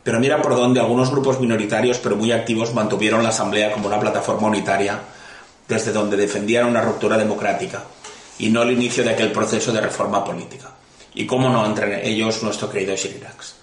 Pero 0.02 0.20
mira 0.20 0.42
por 0.42 0.56
dónde 0.56 0.80
algunos 0.80 1.12
grupos 1.12 1.40
minoritarios 1.40 2.00
pero 2.00 2.16
muy 2.16 2.32
activos 2.32 2.74
mantuvieron 2.74 3.22
la 3.22 3.30
Asamblea 3.30 3.72
como 3.72 3.86
una 3.86 4.00
plataforma 4.00 4.48
unitaria 4.48 5.00
desde 5.68 5.92
donde 5.92 6.18
defendían 6.18 6.66
una 6.66 6.82
ruptura 6.82 7.20
democrática 7.20 7.84
y 8.40 8.50
no 8.50 8.64
el 8.64 8.72
inicio 8.72 9.04
de 9.04 9.12
aquel 9.12 9.32
proceso 9.32 9.72
de 9.72 9.80
reforma 9.80 10.26
política. 10.26 10.72
Y 11.14 11.26
cómo 11.26 11.50
no, 11.50 11.66
entre 11.66 12.08
ellos 12.08 12.44
nuestro 12.44 12.70
querido 12.70 12.96
Shirirax. 12.96 13.56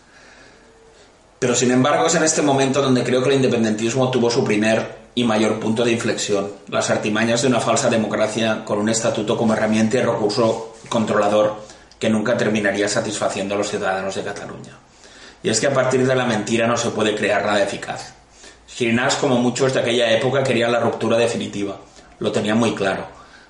Pero 1.39 1.55
sin 1.55 1.71
embargo 1.71 2.07
es 2.07 2.15
en 2.15 2.25
este 2.25 2.43
momento 2.43 2.81
donde 2.81 3.05
creo 3.05 3.23
que 3.23 3.29
el 3.29 3.37
independentismo 3.37 4.11
tuvo 4.11 4.31
su 4.31 4.43
primer 4.43 5.07
y 5.15 5.25
mayor 5.25 5.61
punto 5.61 5.85
de 5.85 5.93
inflexión, 5.93 6.53
las 6.69 6.91
artimañas 6.91 7.43
de 7.43 7.49
una 7.49 7.61
falsa 7.61 7.89
democracia 7.89 8.65
con 8.65 8.79
un 8.79 8.89
estatuto 8.89 9.37
como 9.37 9.55
herramienta 9.55 9.99
y 9.99 10.03
recurso 10.03 10.77
controlador 10.89 11.63
que 11.99 12.11
nunca 12.11 12.37
terminaría 12.37 12.89
satisfaciendo 12.89 13.55
a 13.55 13.59
los 13.59 13.71
ciudadanos 13.71 14.15
de 14.15 14.23
Cataluña. 14.23 14.73
Y 15.43 15.49
es 15.49 15.61
que 15.61 15.69
a 15.69 15.73
partir 15.73 16.07
de 16.07 16.15
la 16.15 16.27
mentira 16.27 16.67
no 16.67 16.77
se 16.77 16.91
puede 16.91 17.15
crear 17.15 17.45
nada 17.45 17.63
eficaz. 17.63 18.13
Girinás, 18.67 19.15
como 19.15 19.39
muchos 19.39 19.73
de 19.73 19.81
aquella 19.81 20.11
época, 20.11 20.43
quería 20.43 20.69
la 20.69 20.81
ruptura 20.81 21.17
definitiva. 21.17 21.79
Lo 22.19 22.33
tenía 22.33 22.55
muy 22.55 22.75
claro. 22.75 23.07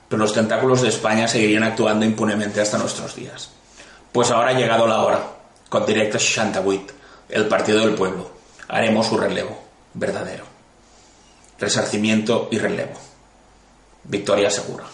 Pero 0.09 0.23
los 0.23 0.33
tentáculos 0.33 0.83
de 0.83 0.89
España 0.91 1.27
seguirían 1.27 1.65
actuando 1.65 2.05
impunemente 2.05 2.61
hasta 2.61 2.79
nuestros 2.79 3.17
días. 3.17 3.56
Pues 4.17 4.31
ahora 4.31 4.49
ha 4.49 4.55
llegado 4.55 4.87
la 4.87 5.03
hora. 5.03 5.21
Con 5.69 5.85
Directo 5.85 6.19
68, 6.19 6.87
el 7.29 7.49
Partido 7.49 7.81
del 7.81 7.95
Pueblo. 7.95 8.31
Haremos 8.67 9.09
su 9.09 9.19
relevo. 9.19 9.63
Verdadero. 9.93 10.45
Resarcimiento 11.59 12.49
y 12.51 12.57
relevo. 12.59 12.95
Victoria 14.05 14.49
segura. 14.49 14.85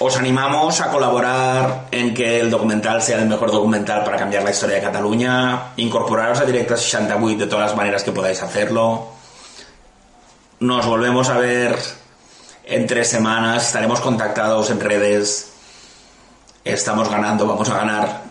Os 0.00 0.16
animamos 0.16 0.80
a 0.80 0.90
colaborar 0.90 1.86
en 1.92 2.12
que 2.12 2.40
el 2.40 2.50
documental 2.50 3.00
sea 3.00 3.20
el 3.20 3.28
mejor 3.28 3.52
documental 3.52 4.02
para 4.02 4.16
cambiar 4.16 4.42
la 4.42 4.50
historia 4.50 4.74
de 4.74 4.82
Cataluña. 4.82 5.74
Incorporaros 5.76 6.40
a 6.40 6.46
Directa 6.46 6.76
68 6.76 7.38
de 7.38 7.46
todas 7.46 7.68
las 7.68 7.76
maneras 7.76 8.02
que 8.02 8.10
podáis 8.10 8.42
hacerlo. 8.42 9.06
Nos 10.58 10.84
volvemos 10.84 11.28
a 11.28 11.38
ver 11.38 11.78
en 12.64 12.88
tres 12.88 13.08
semanas. 13.08 13.68
Estaremos 13.68 14.00
contactados 14.00 14.68
en 14.70 14.80
redes. 14.80 15.52
Estamos 16.64 17.10
ganando, 17.10 17.46
vamos 17.46 17.68
a 17.70 17.76
ganar. 17.78 18.24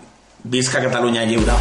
Visca 0.43 0.81
Cataluña 0.81 1.23
Lliure. 1.23 1.53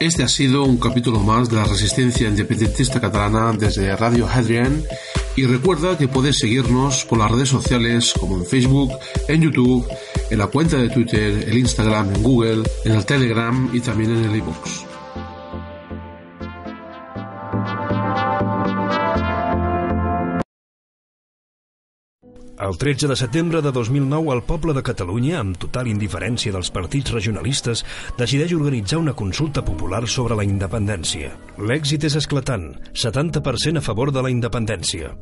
Este 0.00 0.22
ha 0.22 0.28
sido 0.28 0.64
un 0.64 0.76
capítulo 0.76 1.20
más 1.20 1.48
de 1.48 1.56
la 1.56 1.64
resistencia 1.64 2.28
independentista 2.28 3.00
catalana 3.00 3.52
desde 3.52 3.96
Radio 3.96 4.28
Hadrian 4.28 4.82
Y 5.34 5.46
recuerda 5.46 5.96
que 5.96 6.08
puedes 6.08 6.38
seguirnos 6.38 7.04
por 7.06 7.18
las 7.18 7.30
redes 7.30 7.48
sociales 7.48 8.12
como 8.18 8.36
en 8.36 8.44
Facebook, 8.44 8.92
en 9.28 9.42
YouTube, 9.42 9.86
en 10.30 10.38
la 10.38 10.46
cuenta 10.48 10.76
de 10.76 10.90
Twitter, 10.90 11.48
el 11.48 11.58
Instagram, 11.58 12.14
en 12.14 12.22
Google, 12.22 12.62
en 12.84 12.92
el 12.92 13.04
Telegram 13.06 13.70
y 13.72 13.80
también 13.80 14.10
en 14.10 14.24
el 14.24 14.36
iBooks. 14.36 14.93
El 22.64 22.78
13 22.78 23.08
de 23.08 23.16
setembre 23.16 23.60
de 23.60 23.70
2009, 23.72 24.32
el 24.32 24.40
poble 24.42 24.72
de 24.72 24.82
Catalunya, 24.82 25.34
amb 25.42 25.58
total 25.60 25.90
indiferència 25.90 26.52
dels 26.54 26.70
partits 26.72 27.12
regionalistes, 27.12 27.82
decideix 28.16 28.54
organitzar 28.56 29.02
una 29.02 29.12
consulta 29.12 29.60
popular 29.66 30.00
sobre 30.08 30.38
la 30.38 30.48
independència. 30.48 31.34
L'èxit 31.60 32.08
és 32.08 32.16
esclatant, 32.22 32.70
70% 32.96 33.82
a 33.82 33.84
favor 33.84 34.14
de 34.16 34.24
la 34.24 34.32
independència. 34.32 35.12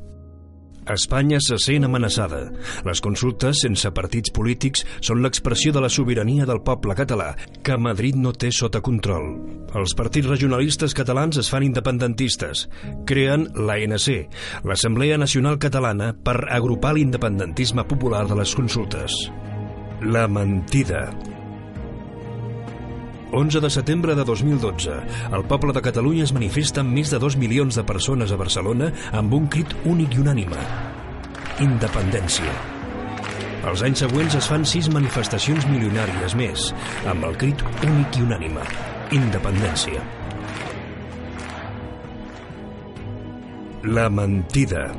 Espanya 0.91 1.39
se 1.41 1.59
sent 1.63 1.87
amenaçada. 1.87 2.41
Les 2.87 3.01
consultes 3.05 3.63
sense 3.63 3.91
partits 3.95 4.33
polítics 4.35 4.87
són 5.01 5.23
l'expressió 5.23 5.73
de 5.75 5.83
la 5.85 5.91
sobirania 5.93 6.47
del 6.49 6.63
poble 6.67 6.97
català, 6.99 7.33
que 7.63 7.79
Madrid 7.79 8.19
no 8.19 8.33
té 8.33 8.51
sota 8.55 8.83
control. 8.83 9.31
Els 9.79 9.95
partits 9.99 10.29
regionalistes 10.29 10.95
catalans 10.95 11.39
es 11.41 11.51
fan 11.53 11.67
independentistes. 11.67 12.67
Creen 13.09 13.49
l'ANC, 13.55 14.09
l'Assemblea 14.67 15.21
Nacional 15.21 15.61
Catalana, 15.63 16.13
per 16.13 16.41
agrupar 16.51 16.97
l'independentisme 16.97 17.87
popular 17.89 18.27
de 18.27 18.43
les 18.43 18.57
consultes. 18.59 19.23
La 20.03 20.27
mentida. 20.27 21.07
11 23.33 23.61
de 23.61 23.71
setembre 23.71 24.15
de 24.15 24.25
2012. 24.25 24.93
El 25.33 25.45
poble 25.49 25.73
de 25.73 25.81
Catalunya 25.81 26.27
es 26.27 26.35
manifesta 26.37 26.83
amb 26.85 26.93
més 26.93 27.09
de 27.09 27.19
2 27.19 27.39
milions 27.41 27.79
de 27.79 27.85
persones 27.89 28.33
a 28.33 28.37
Barcelona 28.37 28.91
amb 29.17 29.33
un 29.33 29.49
crit 29.49 29.73
únic 29.89 30.19
i 30.19 30.21
unànime. 30.21 30.61
Independència. 31.65 32.53
Els 33.71 33.85
anys 33.87 34.03
següents 34.05 34.37
es 34.37 34.49
fan 34.51 34.67
sis 34.69 34.91
manifestacions 34.93 35.65
milionàries 35.71 36.37
més, 36.37 36.69
amb 37.09 37.25
el 37.25 37.39
crit 37.41 37.65
únic 37.87 38.21
i 38.21 38.27
unànime. 38.27 38.67
Independència. 39.17 40.05
La 43.83 44.11
mentida. 44.13 44.91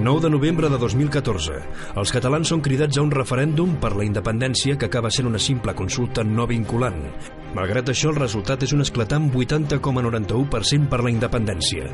9 0.00 0.20
de 0.20 0.30
novembre 0.30 0.68
de 0.70 0.78
2014. 0.78 1.56
Els 1.98 2.12
catalans 2.14 2.52
són 2.52 2.60
cridats 2.62 3.00
a 3.00 3.02
un 3.02 3.10
referèndum 3.10 3.72
per 3.82 3.96
la 3.98 4.04
independència 4.06 4.76
que 4.78 4.86
acaba 4.86 5.10
sent 5.10 5.26
una 5.26 5.40
simple 5.42 5.74
consulta 5.74 6.22
no 6.22 6.46
vinculant. 6.46 7.00
Malgrat 7.56 7.90
això, 7.90 8.12
el 8.12 8.20
resultat 8.20 8.62
és 8.62 8.76
un 8.76 8.86
esclatant 8.86 9.26
80,91% 9.34 10.86
per 10.86 11.02
la 11.02 11.10
independència. 11.10 11.90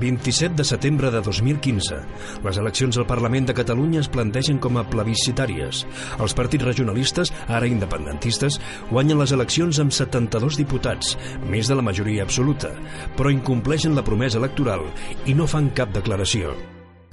27 0.00 0.56
de 0.56 0.64
setembre 0.64 1.12
de 1.12 1.20
2015. 1.20 2.00
Les 2.42 2.58
eleccions 2.58 2.96
al 2.96 3.06
Parlament 3.06 3.46
de 3.46 3.54
Catalunya 3.60 4.00
es 4.00 4.08
plantegen 4.08 4.56
com 4.56 4.80
a 4.80 4.88
plebiscitàries. 4.88 5.84
Els 6.18 6.34
partits 6.34 6.64
regionalistes, 6.64 7.36
ara 7.48 7.68
independentistes, 7.68 8.62
guanyen 8.90 9.20
les 9.20 9.36
eleccions 9.36 9.78
amb 9.78 9.92
72 9.92 10.56
diputats, 10.56 11.18
més 11.44 11.68
de 11.68 11.76
la 11.76 11.84
majoria 11.84 12.24
absoluta, 12.24 12.72
però 13.18 13.30
incompleixen 13.30 13.94
la 13.94 14.08
promesa 14.08 14.40
electoral 14.40 14.88
i 15.28 15.36
no 15.36 15.46
fan 15.46 15.70
cap 15.76 15.92
declaració. 15.92 16.56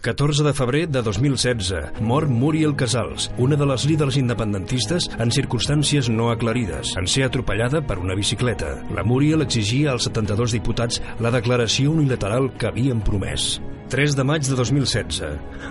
14 0.01 0.43
de 0.43 0.53
febrer 0.53 0.87
de 0.87 1.01
2016. 1.01 1.99
Mor 1.99 2.27
Muriel 2.27 2.75
Casals, 2.75 3.29
una 3.37 3.57
de 3.59 3.65
les 3.67 3.85
líders 3.85 4.17
independentistes 4.17 5.09
en 5.19 5.33
circumstàncies 5.35 6.07
no 6.09 6.29
aclarides, 6.31 6.95
en 6.95 7.07
ser 7.07 7.25
atropellada 7.27 7.81
per 7.85 7.99
una 7.99 8.15
bicicleta. 8.15 8.77
La 8.95 9.03
Muriel 9.03 9.43
exigia 9.43 9.91
als 9.91 10.07
72 10.07 10.55
diputats 10.55 11.01
la 11.19 11.33
declaració 11.35 11.91
unilateral 11.91 12.53
que 12.55 12.71
havien 12.71 13.03
promès. 13.03 13.57
3 13.89 14.15
de 14.15 14.23
maig 14.23 14.45
de 14.45 14.53
2016. 14.53 15.23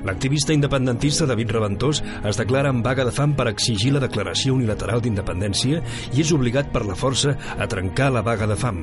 L'activista 0.02 0.52
independentista 0.52 1.26
David 1.26 1.52
Reventós 1.54 2.00
es 2.26 2.36
declara 2.36 2.72
en 2.74 2.80
vaga 2.82 3.04
de 3.06 3.12
fam 3.14 3.36
per 3.38 3.46
exigir 3.46 3.92
la 3.94 4.02
declaració 4.02 4.56
unilateral 4.56 5.00
d'independència 5.04 5.78
i 6.10 6.24
és 6.24 6.32
obligat 6.34 6.72
per 6.74 6.82
la 6.86 6.96
força 6.98 7.36
a 7.54 7.68
trencar 7.70 8.10
la 8.10 8.24
vaga 8.26 8.48
de 8.50 8.56
fam. 8.58 8.82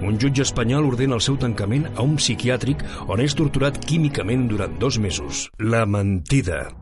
Un 0.00 0.16
jutge 0.16 0.46
espanyol 0.46 0.88
ordena 0.88 1.18
el 1.18 1.24
seu 1.24 1.36
tancament 1.36 1.90
a 1.92 2.06
un 2.06 2.16
psiquiàtric 2.16 2.86
on 3.06 3.20
és 3.20 3.36
torturat 3.36 3.76
químicament 3.84 4.48
durant 4.48 4.79
dos 4.80 4.98
mesos. 4.98 5.52
La 5.58 5.84
mentida. 5.84 6.72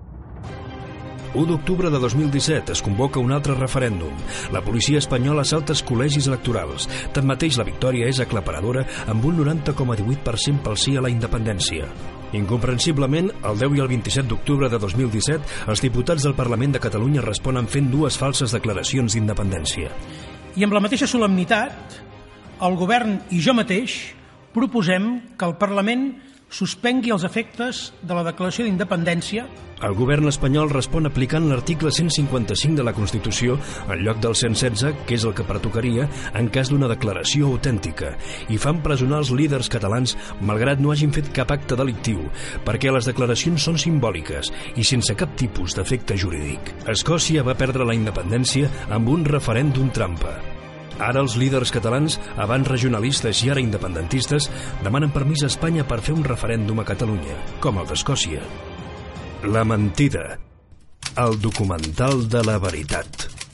1 1.34 1.44
d'octubre 1.44 1.90
de 1.90 1.98
2017 1.98 2.72
es 2.72 2.80
convoca 2.80 3.18
un 3.20 3.32
altre 3.34 3.56
referèndum. 3.58 4.14
La 4.54 4.62
policia 4.62 5.00
espanyola 5.02 5.42
assalta 5.42 5.74
els 5.74 5.82
col·legis 5.84 6.28
electorals. 6.30 6.86
Tanmateix, 7.12 7.58
la 7.58 7.66
victòria 7.66 8.06
és 8.08 8.20
aclaparadora 8.22 8.86
amb 9.10 9.26
un 9.26 9.42
90,18% 9.42 10.62
pel 10.62 10.78
sí 10.78 10.94
a 10.96 11.02
la 11.04 11.10
independència. 11.10 11.90
Incomprensiblement, 12.38 13.32
el 13.42 13.58
10 13.58 13.76
i 13.76 13.82
el 13.82 13.90
27 13.90 14.30
d'octubre 14.30 14.70
de 14.70 14.78
2017, 14.78 15.66
els 15.66 15.82
diputats 15.82 16.22
del 16.22 16.38
Parlament 16.38 16.78
de 16.78 16.84
Catalunya 16.86 17.26
responen 17.26 17.66
fent 17.66 17.90
dues 17.90 18.16
falses 18.16 18.54
declaracions 18.54 19.18
d'independència. 19.18 19.90
I 20.54 20.64
amb 20.64 20.78
la 20.78 20.84
mateixa 20.86 21.10
solemnitat, 21.10 21.98
el 22.62 22.78
govern 22.78 23.18
i 23.34 23.42
jo 23.42 23.58
mateix 23.58 23.98
proposem 24.54 25.34
que 25.36 25.50
el 25.50 25.58
Parlament 25.58 26.12
suspengui 26.50 27.12
els 27.12 27.24
efectes 27.28 27.88
de 28.02 28.16
la 28.16 28.24
declaració 28.26 28.66
d'independència 28.66 29.46
El 29.78 29.94
govern 29.94 30.26
espanyol 30.26 30.72
respon 30.72 31.06
aplicant 31.06 31.44
l'article 31.46 31.92
155 31.94 32.74
de 32.80 32.86
la 32.86 32.94
Constitució 32.96 33.54
en 33.86 34.02
lloc 34.02 34.18
del 34.24 34.34
116, 34.34 35.04
que 35.06 35.14
és 35.14 35.26
el 35.28 35.36
que 35.38 35.46
pertocaria 35.46 36.08
en 36.40 36.50
cas 36.50 36.72
d'una 36.72 36.90
declaració 36.90 37.52
autèntica, 37.52 38.10
i 38.50 38.58
fan 38.58 38.82
presonar 38.82 39.22
els 39.22 39.30
líders 39.30 39.70
catalans 39.70 40.16
malgrat 40.42 40.82
no 40.82 40.90
hagin 40.90 41.14
fet 41.14 41.30
cap 41.36 41.54
acte 41.54 41.78
delictiu, 41.78 42.26
perquè 42.66 42.90
les 42.90 43.06
declaracions 43.06 43.70
són 43.70 43.78
simbòliques 43.78 44.50
i 44.74 44.82
sense 44.82 45.14
cap 45.14 45.38
tipus 45.38 45.78
d'efecte 45.78 46.18
jurídic. 46.18 46.74
Escòcia 46.90 47.46
va 47.46 47.58
perdre 47.58 47.86
la 47.86 47.94
independència 47.94 48.72
amb 48.90 49.14
un 49.14 49.28
referèndum 49.30 49.94
trampa. 49.94 50.57
Ara 50.98 51.22
els 51.22 51.36
líders 51.38 51.72
catalans, 51.74 52.18
abans 52.36 52.68
regionalistes 52.68 53.42
i 53.46 53.52
ara 53.54 53.62
independentistes, 53.62 54.50
demanen 54.84 55.14
permís 55.14 55.44
a 55.44 55.50
Espanya 55.52 55.86
per 55.86 56.00
fer 56.02 56.16
un 56.16 56.26
referèndum 56.26 56.82
a 56.82 56.86
Catalunya, 56.88 57.38
com 57.62 57.78
el 57.78 57.86
d'Escòcia. 57.90 58.42
La 59.46 59.64
mentida. 59.64 60.38
El 61.18 61.38
documental 61.42 62.26
de 62.30 62.42
la 62.46 62.58
veritat. 62.62 63.47